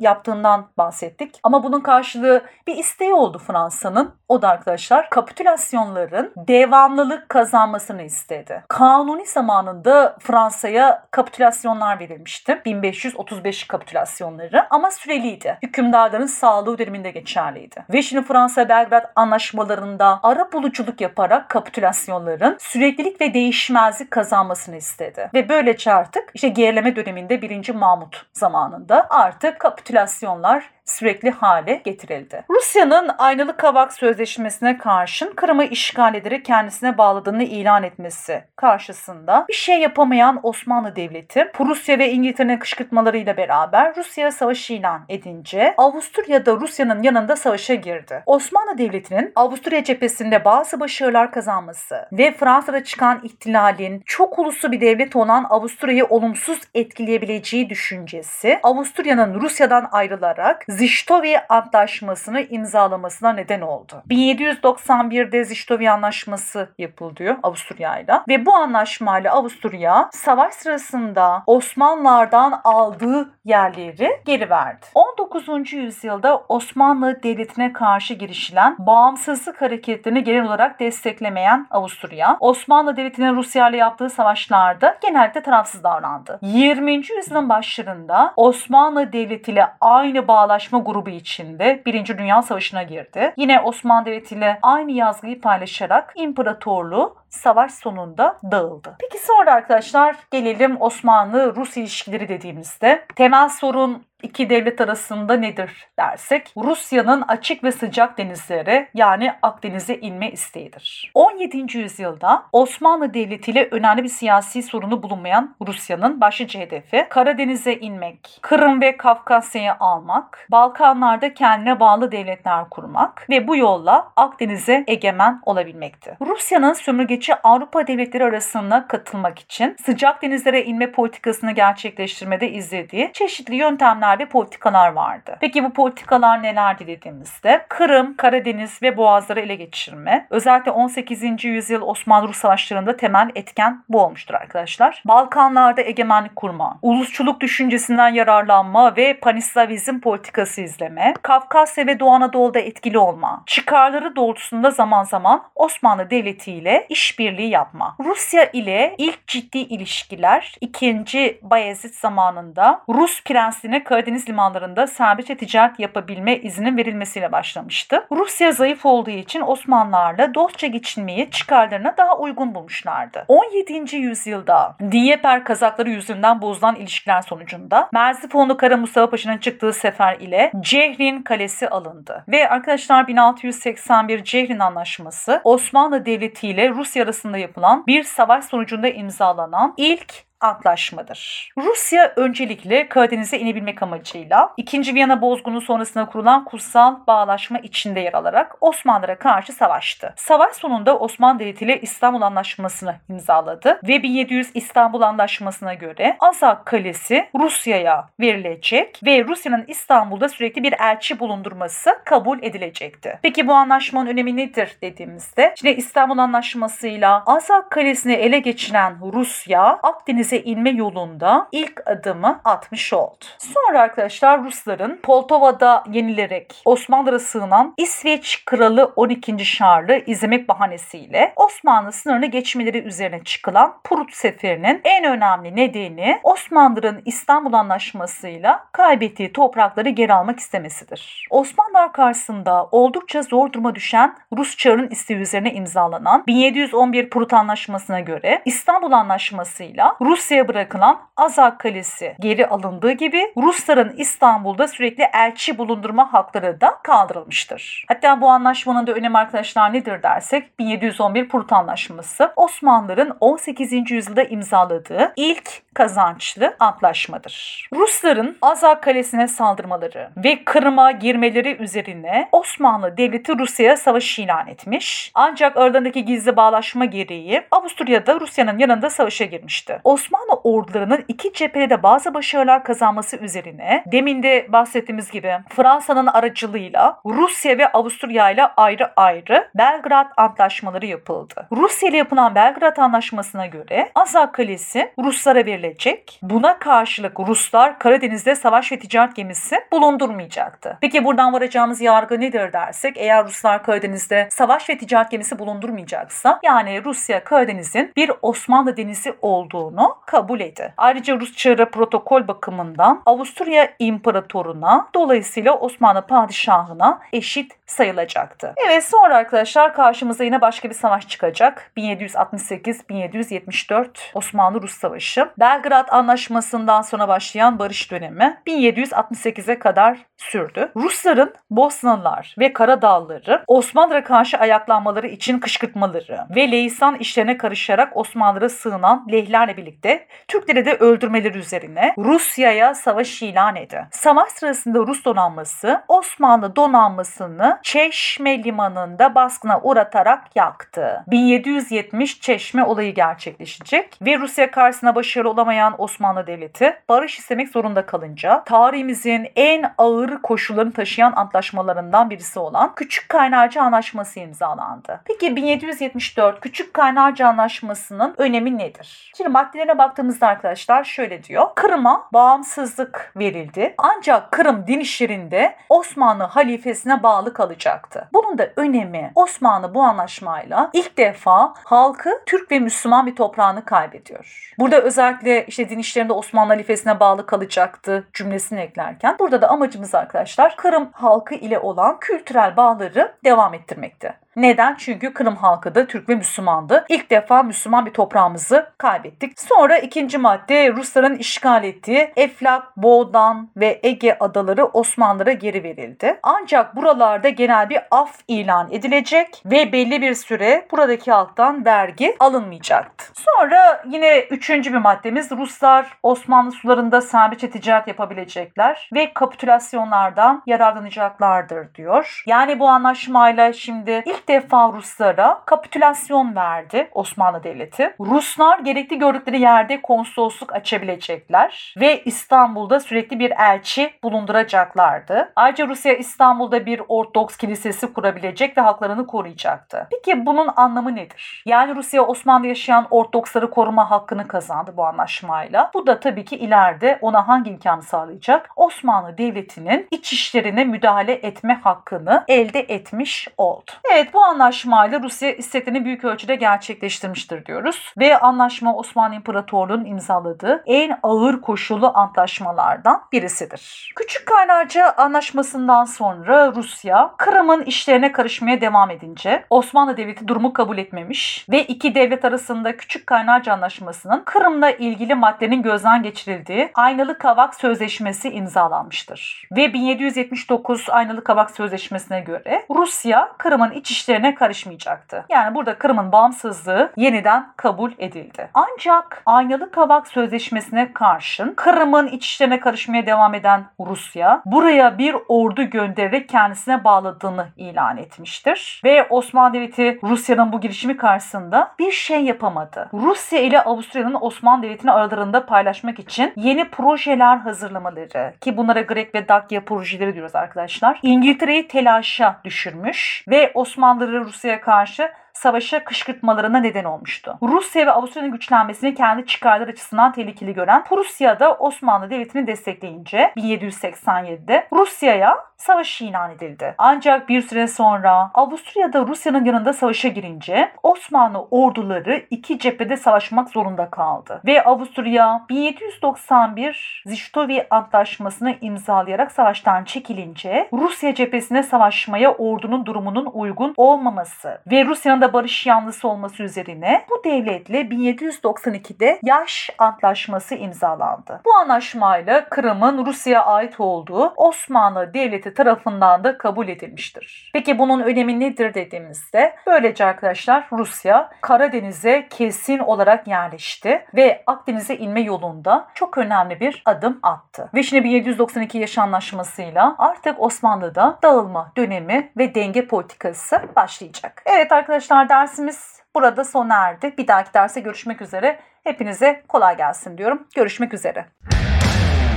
yaptığından 0.00 0.66
bahsettik. 0.78 1.40
Ama 1.42 1.62
bunun 1.62 1.80
karşılığı 1.80 2.42
bir 2.66 2.76
isteği 2.76 3.12
oldu 3.12 3.38
Fransa'nın. 3.38 4.14
O 4.28 4.42
da 4.42 4.48
arkadaşlar 4.48 5.10
kapitülasyonların 5.10 6.32
devamlılık 6.36 7.28
kazanmasını 7.28 8.02
istedi. 8.02 8.64
Kanuni 8.68 9.26
zamanında 9.26 10.16
Fransa'ya 10.20 11.06
kapitülasyonlar 11.10 12.00
verilmişti. 12.00 12.62
1535 12.64 13.66
kapitülasyonları 13.66 14.66
ama 14.70 14.90
süreliydi. 14.90 15.58
Hükümdarların 15.62 16.26
sağlığı 16.34 16.78
döneminde 16.78 17.10
geçerliydi. 17.10 17.84
Ve 17.92 18.02
şimdi 18.02 18.26
Fransa 18.26 18.68
Belgrad 18.68 19.04
anlaşmalarında 19.16 20.20
ara 20.22 20.52
buluculuk 20.52 21.00
yaparak 21.00 21.48
kapitülasyonların 21.48 22.56
süreklilik 22.60 23.20
ve 23.20 23.34
değişmezlik 23.34 24.10
kazanmasını 24.10 24.76
istedi. 24.76 25.30
Ve 25.34 25.48
böylece 25.48 25.92
artık 25.92 26.30
işte 26.34 26.48
gerileme 26.48 26.96
döneminde 26.96 27.42
1. 27.42 27.74
Mahmut 27.74 28.26
zamanında 28.32 29.06
artık 29.10 29.58
kapitülasyonlar 29.58 30.73
sürekli 30.84 31.30
hale 31.30 31.80
getirildi. 31.84 32.44
Rusya'nın 32.50 33.10
aynalı 33.18 33.56
kavak 33.56 33.92
sözleşmesine 33.92 34.78
karşın 34.78 35.32
Kırım'ı 35.36 35.64
işgal 35.64 36.14
ederek 36.14 36.44
kendisine 36.44 36.98
bağladığını 36.98 37.42
ilan 37.42 37.82
etmesi 37.82 38.44
karşısında 38.56 39.44
bir 39.48 39.54
şey 39.54 39.80
yapamayan 39.80 40.40
Osmanlı 40.42 40.96
Devleti 40.96 41.50
Prusya 41.54 41.98
ve 41.98 42.12
İngiltere'nin 42.12 42.58
kışkırtmalarıyla 42.58 43.36
beraber 43.36 43.96
Rusya 43.96 44.32
savaşı 44.32 44.72
ilan 44.72 45.04
edince 45.08 45.74
Avusturya'da 45.76 46.52
Rusya'nın 46.52 47.02
yanında 47.02 47.36
savaşa 47.36 47.74
girdi. 47.74 48.22
Osmanlı 48.26 48.78
Devleti'nin 48.78 49.32
Avusturya 49.36 49.84
cephesinde 49.84 50.44
bazı 50.44 50.80
başarılar 50.80 51.32
kazanması 51.32 52.08
ve 52.12 52.32
Fransa'da 52.32 52.84
çıkan 52.84 53.20
ihtilalin 53.22 54.02
çok 54.06 54.38
uluslu 54.38 54.72
bir 54.72 54.80
devlet 54.80 55.16
olan 55.16 55.46
Avusturya'yı 55.50 56.04
olumsuz 56.04 56.60
etkileyebileceği 56.74 57.70
düşüncesi 57.70 58.60
Avusturya'nın 58.62 59.40
Rusya'dan 59.40 59.88
ayrılarak 59.92 60.64
Ziştovi 60.74 61.38
Antlaşması'nı 61.48 62.40
imzalamasına 62.40 63.32
neden 63.32 63.60
oldu. 63.60 64.02
1791'de 64.10 65.44
Ziştovi 65.44 65.90
Anlaşması 65.90 66.68
yapılıyor 66.78 67.36
Avusturya 67.42 67.98
ile 67.98 68.20
ve 68.28 68.46
bu 68.46 68.54
anlaşmayla 68.54 69.32
Avusturya 69.32 70.08
savaş 70.12 70.54
sırasında 70.54 71.42
Osmanlılardan 71.46 72.60
aldığı 72.64 73.30
yerleri 73.44 74.10
geri 74.24 74.50
verdi. 74.50 74.86
19. 74.94 75.72
yüzyılda 75.72 76.42
Osmanlı 76.48 77.22
Devleti'ne 77.22 77.72
karşı 77.72 78.14
girişilen 78.14 78.76
bağımsızlık 78.78 79.62
hareketlerini 79.62 80.24
genel 80.24 80.44
olarak 80.44 80.80
desteklemeyen 80.80 81.66
Avusturya, 81.70 82.36
Osmanlı 82.40 82.96
Devleti'nin 82.96 83.36
Rusya 83.36 83.68
ile 83.68 83.76
yaptığı 83.76 84.10
savaşlarda 84.10 84.96
genellikle 85.02 85.42
tarafsız 85.42 85.84
davrandı. 85.84 86.38
20. 86.42 86.94
yüzyılın 86.94 87.48
başlarında 87.48 88.32
Osmanlı 88.36 89.12
Devleti 89.12 89.52
ile 89.52 89.66
aynı 89.80 90.28
bağlaş 90.28 90.63
Anlaşma 90.64 90.78
grubu 90.92 91.10
içinde 91.10 91.82
Birinci 91.86 92.18
Dünya 92.18 92.42
Savaşı'na 92.42 92.82
girdi. 92.82 93.34
Yine 93.36 93.60
Osmanlı 93.60 94.06
Devleti 94.06 94.34
ile 94.34 94.58
aynı 94.62 94.92
yazgıyı 94.92 95.40
paylaşarak 95.40 96.12
imparatorluğu 96.16 97.16
savaş 97.34 97.72
sonunda 97.72 98.38
dağıldı. 98.50 98.96
Peki 99.00 99.24
sonra 99.24 99.52
arkadaşlar 99.52 100.16
gelelim 100.30 100.76
Osmanlı-Rus 100.80 101.76
ilişkileri 101.76 102.28
dediğimizde 102.28 103.04
temel 103.16 103.48
sorun 103.48 104.04
iki 104.24 104.50
devlet 104.50 104.80
arasında 104.80 105.36
nedir 105.36 105.88
dersek 105.98 106.52
Rusya'nın 106.56 107.22
açık 107.22 107.64
ve 107.64 107.72
sıcak 107.72 108.18
denizlere 108.18 108.88
yani 108.94 109.32
Akdeniz'e 109.42 110.00
inme 110.00 110.30
isteğidir. 110.30 111.10
17. 111.14 111.78
yüzyılda 111.78 112.42
Osmanlı 112.52 113.14
Devleti 113.14 113.50
ile 113.50 113.68
önemli 113.70 114.02
bir 114.02 114.08
siyasi 114.08 114.62
sorunu 114.62 115.02
bulunmayan 115.02 115.56
Rusya'nın 115.66 116.20
başlıca 116.20 116.60
hedefi 116.60 117.06
Karadeniz'e 117.10 117.74
inmek, 117.76 118.38
Kırım 118.42 118.80
ve 118.80 118.96
Kafkasya'yı 118.96 119.72
almak, 119.80 120.46
Balkanlarda 120.50 121.34
kendine 121.34 121.80
bağlı 121.80 122.12
devletler 122.12 122.68
kurmak 122.70 123.26
ve 123.30 123.48
bu 123.48 123.56
yolla 123.56 124.12
Akdeniz'e 124.16 124.84
egemen 124.86 125.40
olabilmekti. 125.46 126.16
Rusya'nın 126.20 126.72
sömürgeci 126.72 127.23
Avrupa 127.34 127.86
devletleri 127.86 128.24
arasında 128.24 128.86
katılmak 128.88 129.38
için 129.38 129.76
sıcak 129.84 130.22
denizlere 130.22 130.64
inme 130.64 130.92
politikasını 130.92 131.52
gerçekleştirmede 131.52 132.50
izlediği 132.50 133.10
çeşitli 133.12 133.54
yöntemler 133.54 134.18
ve 134.18 134.26
politikalar 134.26 134.92
vardı. 134.92 135.36
Peki 135.40 135.64
bu 135.64 135.72
politikalar 135.72 136.42
nelerdi 136.42 136.86
dediğimizde 136.86 137.66
Kırım, 137.68 138.16
Karadeniz 138.16 138.82
ve 138.82 138.96
Boğazları 138.96 139.40
ele 139.40 139.54
geçirme. 139.54 140.26
Özellikle 140.30 140.70
18. 140.70 141.44
yüzyıl 141.44 141.82
Osmanlı-Rus 141.82 142.36
savaşlarında 142.36 142.96
temel 142.96 143.30
etken 143.34 143.84
bu 143.88 144.00
olmuştur 144.00 144.34
arkadaşlar. 144.34 145.02
Balkanlarda 145.04 145.82
egemenlik 145.82 146.36
kurma, 146.36 146.78
ulusçuluk 146.82 147.40
düşüncesinden 147.40 148.08
yararlanma 148.08 148.96
ve 148.96 149.18
panislavizm 149.20 150.00
politikası 150.00 150.60
izleme, 150.60 151.14
Kafkasya 151.22 151.86
ve 151.86 152.00
Doğu 152.00 152.10
Anadolu'da 152.10 152.58
etkili 152.58 152.98
olma, 152.98 153.42
çıkarları 153.46 154.16
doğrultusunda 154.16 154.70
zaman 154.70 155.04
zaman 155.04 155.42
Osmanlı 155.54 156.10
Devleti 156.10 156.52
ile 156.52 156.86
işbirliği 157.14 157.50
yapma. 157.50 157.96
Rusya 158.04 158.50
ile 158.52 158.94
ilk 158.98 159.26
ciddi 159.26 159.58
ilişkiler 159.58 160.54
2. 160.60 161.38
Bayezid 161.42 161.94
zamanında 161.94 162.80
Rus 162.88 163.24
prensine 163.24 163.84
Karadeniz 163.84 164.28
limanlarında 164.28 164.86
serbestçe 164.86 165.36
ticaret 165.36 165.80
yapabilme 165.80 166.36
izninin 166.36 166.76
verilmesiyle 166.76 167.32
başlamıştı. 167.32 168.06
Rusya 168.12 168.52
zayıf 168.52 168.86
olduğu 168.86 169.10
için 169.10 169.40
Osmanlılarla 169.40 170.34
dostça 170.34 170.66
geçinmeyi 170.66 171.30
çıkarlarına 171.30 171.96
daha 171.96 172.18
uygun 172.18 172.54
bulmuşlardı. 172.54 173.24
17. 173.28 173.96
yüzyılda 173.96 174.76
Dnieper 174.80 175.44
kazakları 175.44 175.90
yüzünden 175.90 176.42
bozulan 176.42 176.76
ilişkiler 176.76 177.22
sonucunda 177.22 177.88
Merzifonlu 177.92 178.56
Kara 178.56 178.76
Mustafa 178.76 179.10
Paşa'nın 179.10 179.38
çıktığı 179.38 179.72
sefer 179.72 180.16
ile 180.20 180.52
Cehrin 180.60 181.22
Kalesi 181.22 181.68
alındı. 181.68 182.24
Ve 182.28 182.48
arkadaşlar 182.48 183.06
1681 183.06 184.24
Cehrin 184.24 184.58
Anlaşması 184.58 185.40
Osmanlı 185.44 186.06
Devleti 186.06 186.48
ile 186.48 186.70
Rusya 186.70 187.03
arasında 187.04 187.38
yapılan 187.38 187.86
bir 187.86 188.02
savaş 188.02 188.44
sonucunda 188.44 188.88
imzalanan 188.88 189.74
ilk 189.76 190.24
antlaşmadır. 190.44 191.50
Rusya 191.58 192.12
öncelikle 192.16 192.88
Karadeniz'e 192.88 193.38
inebilmek 193.38 193.82
amacıyla 193.82 194.52
2. 194.56 194.94
Viyana 194.94 195.20
bozgunu 195.20 195.60
sonrasında 195.60 196.06
kurulan 196.06 196.44
kutsal 196.44 197.06
bağlaşma 197.06 197.58
içinde 197.58 198.00
yer 198.00 198.12
alarak 198.12 198.56
Osmanlılara 198.60 199.18
karşı 199.18 199.52
savaştı. 199.52 200.14
Savaş 200.16 200.56
sonunda 200.56 200.98
Osmanlı 200.98 201.38
Devleti 201.38 201.64
ile 201.64 201.80
İstanbul 201.80 202.22
Anlaşması'nı 202.22 202.96
imzaladı 203.08 203.80
ve 203.88 204.02
1700 204.02 204.50
İstanbul 204.54 205.02
Anlaşması'na 205.02 205.74
göre 205.74 206.16
Azak 206.20 206.66
Kalesi 206.66 207.28
Rusya'ya 207.38 208.08
verilecek 208.20 209.00
ve 209.04 209.24
Rusya'nın 209.24 209.64
İstanbul'da 209.68 210.28
sürekli 210.28 210.62
bir 210.62 210.74
elçi 210.80 211.20
bulundurması 211.20 211.90
kabul 212.04 212.42
edilecekti. 212.42 213.18
Peki 213.22 213.46
bu 213.46 213.54
anlaşmanın 213.54 214.06
önemi 214.06 214.36
nedir 214.36 214.76
dediğimizde 214.82 215.54
şimdi 215.56 215.74
İstanbul 215.74 216.18
Anlaşması'yla 216.18 217.22
Azak 217.26 217.70
Kalesi'ni 217.70 218.12
ele 218.12 218.38
geçiren 218.38 219.12
Rusya 219.12 219.62
Akdeniz'e 219.62 220.33
denize 220.34 220.50
inme 220.50 220.70
yolunda 220.70 221.48
ilk 221.52 221.82
adımı 221.86 222.40
atmış 222.44 222.92
oldu. 222.92 223.24
Sonra 223.38 223.80
arkadaşlar 223.80 224.44
Rusların 224.44 225.00
Poltova'da 225.02 225.84
yenilerek 225.92 226.62
Osmanlılara 226.64 227.18
sığınan 227.18 227.74
İsveç 227.76 228.44
Kralı 228.44 228.92
12. 228.96 229.44
Şarl'ı 229.44 230.02
izlemek 230.06 230.48
bahanesiyle 230.48 231.32
Osmanlı 231.36 231.92
sınırını 231.92 232.26
geçmeleri 232.26 232.78
üzerine 232.78 233.24
çıkılan 233.24 233.74
Prut 233.84 234.14
Seferi'nin 234.14 234.80
en 234.84 235.04
önemli 235.04 235.56
nedeni 235.56 236.20
Osmanlıların 236.22 237.02
İstanbul 237.04 237.52
Anlaşması'yla 237.52 238.64
kaybettiği 238.72 239.32
toprakları 239.32 239.88
geri 239.88 240.14
almak 240.14 240.38
istemesidir. 240.38 241.26
Osmanlılar 241.30 241.92
karşısında 241.92 242.68
oldukça 242.70 243.22
zor 243.22 243.52
duruma 243.52 243.74
düşen 243.74 244.16
Rus 244.36 244.56
çarın 244.56 244.88
isteği 244.88 245.16
üzerine 245.16 245.52
imzalanan 245.52 246.24
1711 246.26 247.10
Prut 247.10 247.32
Anlaşması'na 247.32 248.00
göre 248.00 248.42
İstanbul 248.44 248.92
Anlaşması'yla 248.92 249.96
Rus 250.00 250.23
Rusya'ya 250.24 250.48
bırakılan 250.48 251.00
Azak 251.16 251.60
Kalesi 251.60 252.16
geri 252.20 252.46
alındığı 252.46 252.92
gibi 252.92 253.32
Rusların 253.36 253.94
İstanbul'da 253.96 254.68
sürekli 254.68 255.08
elçi 255.12 255.58
bulundurma 255.58 256.12
hakları 256.12 256.60
da 256.60 256.78
kaldırılmıştır. 256.82 257.84
Hatta 257.88 258.20
bu 258.20 258.28
anlaşmanın 258.28 258.86
da 258.86 258.92
önemi 258.92 259.18
arkadaşlar 259.18 259.72
nedir 259.72 260.02
dersek 260.02 260.58
1711 260.58 261.28
Prut 261.28 261.52
Anlaşması 261.52 262.32
Osmanlıların 262.36 263.16
18. 263.20 263.90
yüzyılda 263.90 264.22
imzaladığı 264.22 265.12
ilk 265.16 265.74
kazançlı 265.74 266.56
antlaşmadır. 266.60 267.68
Rusların 267.74 268.36
Azak 268.42 268.82
Kalesi'ne 268.82 269.28
saldırmaları 269.28 270.10
ve 270.16 270.44
Kırım'a 270.44 270.90
girmeleri 270.90 271.56
üzerine 271.56 272.28
Osmanlı 272.32 272.96
Devleti 272.96 273.38
Rusya'ya 273.38 273.76
savaş 273.76 274.18
ilan 274.18 274.48
etmiş. 274.48 275.10
Ancak 275.14 275.56
aralarındaki 275.56 276.04
gizli 276.04 276.36
bağlaşma 276.36 276.84
gereği 276.84 277.42
Avusturya'da 277.50 278.20
Rusya'nın 278.20 278.58
yanında 278.58 278.90
savaşa 278.90 279.24
girmişti. 279.24 279.80
Osmanlı 279.84 280.03
Osmanlı 280.04 280.40
ordularının 280.44 281.04
iki 281.08 281.32
cephede 281.32 281.70
de 281.70 281.82
bazı 281.82 282.14
başarılar 282.14 282.64
kazanması 282.64 283.16
üzerine 283.16 283.84
demin 283.86 284.22
de 284.22 284.46
bahsettiğimiz 284.48 285.10
gibi 285.10 285.32
Fransa'nın 285.48 286.06
aracılığıyla 286.06 287.00
Rusya 287.06 287.58
ve 287.58 287.72
Avusturya 287.72 288.30
ile 288.30 288.46
ayrı 288.46 288.92
ayrı 288.96 289.48
Belgrad 289.54 290.06
antlaşmaları 290.16 290.86
yapıldı. 290.86 291.46
Rusya 291.52 291.88
ile 291.88 291.96
yapılan 291.96 292.34
Belgrad 292.34 292.76
anlaşmasına 292.76 293.46
göre 293.46 293.90
Azak 293.94 294.34
Kalesi 294.34 294.92
Ruslara 295.04 295.46
verilecek. 295.46 296.18
Buna 296.22 296.58
karşılık 296.58 297.20
Ruslar 297.20 297.78
Karadeniz'de 297.78 298.34
savaş 298.34 298.72
ve 298.72 298.78
ticaret 298.78 299.16
gemisi 299.16 299.56
bulundurmayacaktı. 299.72 300.78
Peki 300.80 301.04
buradan 301.04 301.32
varacağımız 301.32 301.80
yargı 301.80 302.20
nedir 302.20 302.52
dersek 302.52 302.96
eğer 302.96 303.24
Ruslar 303.24 303.62
Karadeniz'de 303.62 304.28
savaş 304.30 304.70
ve 304.70 304.78
ticaret 304.78 305.10
gemisi 305.10 305.38
bulundurmayacaksa 305.38 306.40
yani 306.44 306.84
Rusya 306.84 307.24
Karadeniz'in 307.24 307.92
bir 307.96 308.10
Osmanlı 308.22 308.76
denizi 308.76 309.14
olduğunu 309.22 309.93
kabul 310.06 310.40
etti. 310.40 310.74
Ayrıca 310.76 311.20
Rus 311.20 311.36
çarı 311.36 311.70
protokol 311.70 312.28
bakımından 312.28 313.02
Avusturya 313.06 313.70
İmparatoruna 313.78 314.88
dolayısıyla 314.94 315.58
Osmanlı 315.58 316.02
Padişahına 316.02 317.00
eşit 317.12 317.52
sayılacaktı. 317.66 318.54
Evet 318.66 318.84
sonra 318.84 319.16
arkadaşlar 319.16 319.74
karşımıza 319.74 320.24
yine 320.24 320.40
başka 320.40 320.70
bir 320.70 320.74
savaş 320.74 321.08
çıkacak. 321.08 321.72
1768-1774 321.76 323.86
Osmanlı-Rus 324.14 324.74
Savaşı. 324.74 325.28
Belgrad 325.38 325.88
Anlaşması'ndan 325.90 326.82
sonra 326.82 327.08
başlayan 327.08 327.58
barış 327.58 327.90
dönemi 327.90 328.38
1768'e 328.46 329.58
kadar 329.58 329.98
sürdü. 330.16 330.72
Rusların 330.76 331.34
Bosnalılar 331.50 332.34
ve 332.38 332.52
Karadağlıları 332.52 333.44
Osmanlılara 333.46 334.04
karşı 334.04 334.38
ayaklanmaları 334.38 335.06
için 335.06 335.38
kışkırtmaları 335.38 336.26
ve 336.36 336.50
Leysan 336.50 336.96
işlerine 336.96 337.38
karışarak 337.38 337.96
Osmanlılara 337.96 338.48
sığınan 338.48 339.06
lehlerle 339.12 339.56
birlikte 339.56 339.83
Türkleri 340.28 340.66
de 340.66 340.74
öldürmeleri 340.74 341.38
üzerine 341.38 341.94
Rusya'ya 341.98 342.74
savaş 342.74 343.22
ilan 343.22 343.56
etti. 343.56 343.86
Savaş 343.90 344.32
sırasında 344.32 344.78
Rus 344.78 345.04
donanması 345.04 345.82
Osmanlı 345.88 346.56
donanmasını 346.56 347.58
Çeşme 347.62 348.44
limanında 348.44 349.14
baskına 349.14 349.60
uğratarak 349.60 350.36
yaktı. 350.36 351.04
1770 351.06 352.20
Çeşme 352.20 352.64
olayı 352.64 352.94
gerçekleşecek 352.94 353.98
ve 354.02 354.18
Rusya 354.18 354.50
karşısına 354.50 354.94
başarılı 354.94 355.30
olamayan 355.30 355.74
Osmanlı 355.78 356.26
Devleti 356.26 356.76
barış 356.88 357.18
istemek 357.18 357.48
zorunda 357.48 357.86
kalınca 357.86 358.44
tarihimizin 358.44 359.28
en 359.36 359.74
ağır 359.78 360.22
koşullarını 360.22 360.72
taşıyan 360.72 361.12
antlaşmalarından 361.12 362.10
birisi 362.10 362.38
olan 362.38 362.74
Küçük 362.74 363.08
Kaynarca 363.08 363.62
Anlaşması 363.62 364.20
imzalandı. 364.20 365.00
Peki 365.04 365.36
1774 365.36 366.40
Küçük 366.40 366.74
Kaynarca 366.74 367.28
Anlaşması'nın 367.28 368.14
önemi 368.18 368.58
nedir? 368.58 369.12
Şimdi 369.16 369.30
maddelerine 369.30 369.73
baktığımızda 369.78 370.26
arkadaşlar 370.26 370.84
şöyle 370.84 371.24
diyor. 371.24 371.46
Kırım'a 371.54 372.08
bağımsızlık 372.12 373.12
verildi. 373.16 373.74
Ancak 373.78 374.32
Kırım 374.32 374.66
din 374.66 374.80
işlerinde 374.80 375.56
Osmanlı 375.68 376.22
halifesine 376.24 377.02
bağlı 377.02 377.32
kalacaktı. 377.32 378.08
Bunun 378.12 378.38
da 378.38 378.50
önemi 378.56 379.12
Osmanlı 379.14 379.74
bu 379.74 379.82
anlaşmayla 379.82 380.70
ilk 380.72 380.98
defa 380.98 381.54
halkı 381.64 382.10
Türk 382.26 382.50
ve 382.50 382.58
Müslüman 382.58 383.06
bir 383.06 383.16
toprağını 383.16 383.64
kaybediyor. 383.64 384.54
Burada 384.58 384.80
özellikle 384.80 385.46
işte 385.46 385.68
din 385.68 385.78
işlerinde 385.78 386.12
Osmanlı 386.12 386.52
halifesine 386.52 387.00
bağlı 387.00 387.26
kalacaktı 387.26 388.08
cümlesini 388.12 388.60
eklerken 388.60 389.16
burada 389.18 389.42
da 389.42 389.48
amacımız 389.48 389.94
arkadaşlar 389.94 390.56
Kırım 390.56 390.88
halkı 390.92 391.34
ile 391.34 391.58
olan 391.58 391.98
kültürel 392.00 392.56
bağları 392.56 393.14
devam 393.24 393.54
ettirmekti. 393.54 394.23
Neden? 394.36 394.74
Çünkü 394.78 395.14
Kırım 395.14 395.36
halkı 395.36 395.74
da 395.74 395.86
Türk 395.86 396.08
ve 396.08 396.14
Müslümandı. 396.14 396.84
İlk 396.88 397.10
defa 397.10 397.42
Müslüman 397.42 397.86
bir 397.86 397.90
toprağımızı 397.90 398.72
kaybettik. 398.78 399.40
Sonra 399.40 399.78
ikinci 399.78 400.18
madde 400.18 400.72
Rusların 400.72 401.16
işgal 401.16 401.64
ettiği 401.64 402.12
Eflak, 402.16 402.76
Boğdan 402.76 403.50
ve 403.56 403.80
Ege 403.82 404.16
adaları 404.20 404.64
Osmanlılara 404.64 405.32
geri 405.32 405.62
verildi. 405.62 406.18
Ancak 406.22 406.76
buralarda 406.76 407.28
genel 407.28 407.70
bir 407.70 407.80
af 407.90 408.18
ilan 408.28 408.68
edilecek 408.72 409.42
ve 409.44 409.72
belli 409.72 410.02
bir 410.02 410.14
süre 410.14 410.66
buradaki 410.72 411.12
halktan 411.12 411.64
vergi 411.64 412.16
alınmayacaktı. 412.20 413.04
Sonra 413.14 413.82
yine 413.88 414.18
üçüncü 414.18 414.72
bir 414.72 414.78
maddemiz 414.78 415.30
Ruslar 415.30 415.98
Osmanlı 416.02 416.52
sularında 416.52 417.00
serbestçe 417.00 417.50
ticaret 417.50 417.88
yapabilecekler 417.88 418.88
ve 418.94 419.12
kapitülasyonlardan 419.14 420.42
yararlanacaklardır 420.46 421.74
diyor. 421.74 422.22
Yani 422.26 422.58
bu 422.58 422.68
anlaşmayla 422.68 423.52
şimdi 423.52 424.02
ilk 424.06 424.23
defa 424.28 424.72
Ruslara 424.72 425.42
kapitülasyon 425.46 426.36
verdi 426.36 426.88
Osmanlı 426.92 427.44
Devleti. 427.44 427.94
Ruslar 428.00 428.58
gerekli 428.58 428.98
gördükleri 428.98 429.40
yerde 429.40 429.82
konsolosluk 429.82 430.52
açabilecekler 430.52 431.74
ve 431.80 432.02
İstanbul'da 432.04 432.80
sürekli 432.80 433.18
bir 433.18 433.30
elçi 433.30 433.92
bulunduracaklardı. 434.02 435.32
Ayrıca 435.36 435.68
Rusya 435.68 435.94
İstanbul'da 435.94 436.66
bir 436.66 436.82
Ortodoks 436.88 437.36
kilisesi 437.36 437.92
kurabilecek 437.92 438.58
ve 438.58 438.60
haklarını 438.60 439.06
koruyacaktı. 439.06 439.88
Peki 439.90 440.26
bunun 440.26 440.48
anlamı 440.56 440.94
nedir? 440.94 441.42
Yani 441.46 441.74
Rusya 441.74 442.02
Osmanlı 442.02 442.46
yaşayan 442.46 442.86
Ortodoksları 442.90 443.50
koruma 443.50 443.90
hakkını 443.90 444.28
kazandı 444.28 444.74
bu 444.76 444.84
anlaşmayla. 444.84 445.70
Bu 445.74 445.86
da 445.86 446.00
tabii 446.00 446.24
ki 446.24 446.36
ileride 446.36 446.98
ona 447.00 447.28
hangi 447.28 447.50
imkanı 447.50 447.82
sağlayacak? 447.82 448.50
Osmanlı 448.56 449.18
Devleti'nin 449.18 449.88
iç 449.90 450.12
işlerine 450.12 450.64
müdahale 450.64 451.12
etme 451.12 451.60
hakkını 451.64 452.24
elde 452.28 452.60
etmiş 452.60 453.28
oldu. 453.36 453.70
Evet 453.92 454.13
bu 454.14 454.24
anlaşmayla 454.24 455.02
Rusya 455.02 455.32
isteklerini 455.32 455.84
büyük 455.84 456.04
ölçüde 456.04 456.34
gerçekleştirmiştir 456.34 457.46
diyoruz. 457.46 457.92
Ve 457.98 458.18
anlaşma 458.18 458.76
Osmanlı 458.76 459.14
İmparatorluğu'nun 459.14 459.84
imzaladığı 459.84 460.62
en 460.66 460.98
ağır 461.02 461.40
koşullu 461.40 461.92
antlaşmalardan 461.94 463.02
birisidir. 463.12 463.92
Küçük 463.96 464.26
Kaynarca 464.26 464.94
Anlaşması'ndan 464.96 465.84
sonra 465.84 466.52
Rusya 466.54 467.10
Kırım'ın 467.16 467.62
işlerine 467.62 468.12
karışmaya 468.12 468.60
devam 468.60 468.90
edince 468.90 469.44
Osmanlı 469.50 469.96
Devleti 469.96 470.28
durumu 470.28 470.52
kabul 470.52 470.78
etmemiş 470.78 471.46
ve 471.50 471.64
iki 471.64 471.94
devlet 471.94 472.24
arasında 472.24 472.76
Küçük 472.76 473.06
Kaynarca 473.06 473.52
Anlaşması'nın 473.52 474.22
Kırım'la 474.24 474.70
ilgili 474.70 475.14
maddenin 475.14 475.62
gözden 475.62 476.02
geçirildiği 476.02 476.70
Aynalı 476.74 477.18
Kavak 477.18 477.54
Sözleşmesi 477.54 478.30
imzalanmıştır. 478.30 479.48
Ve 479.56 479.72
1779 479.74 480.86
Aynalı 480.90 481.24
Kavak 481.24 481.50
Sözleşmesi'ne 481.50 482.20
göre 482.20 482.66
Rusya 482.70 483.32
Kırım'ın 483.38 483.70
iç 483.70 483.90
işlerine 484.04 484.34
karışmayacaktı. 484.34 485.24
Yani 485.28 485.54
burada 485.54 485.78
Kırım'ın 485.78 486.12
bağımsızlığı 486.12 486.92
yeniden 486.96 487.46
kabul 487.56 487.92
edildi. 487.98 488.50
Ancak 488.54 489.22
Aynalı 489.26 489.70
Kavak 489.70 490.08
Sözleşmesi'ne 490.08 490.92
karşın 490.92 491.54
Kırım'ın 491.56 492.06
iç 492.06 492.26
işlerine 492.26 492.60
karışmaya 492.60 493.06
devam 493.06 493.34
eden 493.34 493.64
Rusya 493.80 494.42
buraya 494.44 494.98
bir 494.98 495.16
ordu 495.28 495.62
göndererek 495.62 496.28
kendisine 496.28 496.84
bağladığını 496.84 497.46
ilan 497.56 497.96
etmiştir. 497.96 498.80
Ve 498.84 499.06
Osmanlı 499.10 499.54
Devleti 499.54 499.98
Rusya'nın 500.02 500.52
bu 500.52 500.60
girişimi 500.60 500.96
karşısında 500.96 501.70
bir 501.78 501.90
şey 501.90 502.24
yapamadı. 502.24 502.88
Rusya 502.92 503.40
ile 503.40 503.60
Avusturya'nın 503.60 504.18
Osmanlı 504.20 504.62
Devleti'ni 504.62 504.92
aralarında 504.92 505.46
paylaşmak 505.46 505.98
için 505.98 506.32
yeni 506.36 506.68
projeler 506.68 507.36
hazırlamaları 507.36 508.34
ki 508.40 508.56
bunlara 508.56 508.80
Grek 508.80 509.14
ve 509.14 509.28
Dakya 509.28 509.64
projeleri 509.64 510.14
diyoruz 510.14 510.34
arkadaşlar. 510.34 511.00
İngiltere'yi 511.02 511.68
telaşa 511.68 512.40
düşürmüş 512.44 513.24
ve 513.28 513.52
Osmanlıları 513.94 514.24
Rusya'ya 514.24 514.60
karşı 514.60 515.10
savaşa 515.34 515.84
kışkırtmalarına 515.84 516.58
neden 516.58 516.84
olmuştu. 516.84 517.38
Rusya 517.42 517.86
ve 517.86 517.90
Avusturya'nın 517.90 518.32
güçlenmesini 518.32 518.94
kendi 518.94 519.26
çıkarları 519.26 519.70
açısından 519.70 520.12
tehlikeli 520.12 520.54
gören 520.54 520.84
Prusya 520.84 521.40
da 521.40 521.54
Osmanlı 521.54 522.10
Devleti'ni 522.10 522.46
destekleyince 522.46 523.32
1787'de 523.36 524.68
Rusya'ya 524.72 525.36
savaş 525.56 526.02
ilan 526.02 526.30
edildi. 526.30 526.74
Ancak 526.78 527.28
bir 527.28 527.42
süre 527.42 527.66
sonra 527.66 528.30
Avusturya'da 528.34 529.06
Rusya'nın 529.06 529.44
yanında 529.44 529.72
savaşa 529.72 530.08
girince 530.08 530.72
Osmanlı 530.82 531.38
orduları 531.50 532.26
iki 532.30 532.58
cephede 532.58 532.96
savaşmak 532.96 533.48
zorunda 533.48 533.90
kaldı. 533.90 534.40
Ve 534.46 534.64
Avusturya 534.64 535.44
1791 535.48 537.02
Ziştovi 537.06 537.66
Antlaşması'nı 537.70 538.54
imzalayarak 538.60 539.32
savaştan 539.32 539.84
çekilince 539.84 540.68
Rusya 540.72 541.14
cephesine 541.14 541.62
savaşmaya 541.62 542.32
ordunun 542.32 542.86
durumunun 542.86 543.30
uygun 543.32 543.74
olmaması 543.76 544.60
ve 544.70 544.84
Rusya'nın 544.84 545.23
da 545.24 545.32
barış 545.32 545.66
yanlısı 545.66 546.08
olması 546.08 546.42
üzerine 546.42 547.06
bu 547.10 547.24
devletle 547.24 547.80
1792'de 547.80 549.18
Yaş 549.22 549.70
Antlaşması 549.78 550.54
imzalandı. 550.54 551.40
Bu 551.44 551.54
anlaşmayla 551.54 552.48
Kırım'ın 552.48 553.06
Rusya'ya 553.06 553.44
ait 553.44 553.80
olduğu 553.80 554.32
Osmanlı 554.36 555.14
Devleti 555.14 555.54
tarafından 555.54 556.24
da 556.24 556.38
kabul 556.38 556.68
edilmiştir. 556.68 557.50
Peki 557.52 557.78
bunun 557.78 558.00
önemi 558.00 558.40
nedir 558.40 558.74
dediğimizde 558.74 559.56
böylece 559.66 560.04
arkadaşlar 560.04 560.66
Rusya 560.72 561.30
Karadeniz'e 561.40 562.26
kesin 562.30 562.78
olarak 562.78 563.28
yerleşti 563.28 564.04
ve 564.14 564.42
Akdeniz'e 564.46 564.96
inme 564.96 565.20
yolunda 565.20 565.88
çok 565.94 566.18
önemli 566.18 566.60
bir 566.60 566.82
adım 566.84 567.18
attı. 567.22 567.70
Ve 567.74 567.82
şimdi 567.82 568.04
1792 568.04 568.78
yaş 568.78 568.98
anlaşmasıyla 568.98 569.96
artık 569.98 570.42
Osmanlı'da 570.42 571.18
dağılma 571.22 571.72
dönemi 571.76 572.32
ve 572.36 572.54
denge 572.54 572.86
politikası 572.86 573.62
başlayacak. 573.76 574.42
Evet 574.46 574.72
arkadaşlar 575.14 575.28
dersimiz 575.28 575.76
burada 576.14 576.44
sona 576.44 576.74
erdi. 576.74 577.14
Bir 577.18 577.26
dahaki 577.28 577.54
derse 577.54 577.80
görüşmek 577.80 578.22
üzere. 578.22 578.58
Hepinize 578.84 579.42
kolay 579.48 579.76
gelsin 579.76 580.18
diyorum. 580.18 580.46
Görüşmek 580.56 580.94
üzere. 580.94 581.26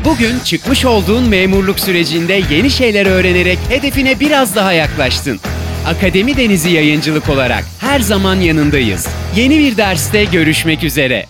Bugün 0.05 0.39
çıkmış 0.39 0.85
olduğun 0.85 1.29
memurluk 1.29 1.79
sürecinde 1.79 2.41
yeni 2.49 2.69
şeyler 2.69 3.05
öğrenerek 3.05 3.59
hedefine 3.69 4.19
biraz 4.19 4.55
daha 4.55 4.73
yaklaştın. 4.73 5.39
Akademi 5.87 6.37
Denizi 6.37 6.69
Yayıncılık 6.69 7.29
olarak 7.29 7.63
her 7.81 7.99
zaman 7.99 8.35
yanındayız. 8.35 9.07
Yeni 9.35 9.59
bir 9.59 9.77
derste 9.77 10.23
görüşmek 10.23 10.83
üzere. 10.83 11.25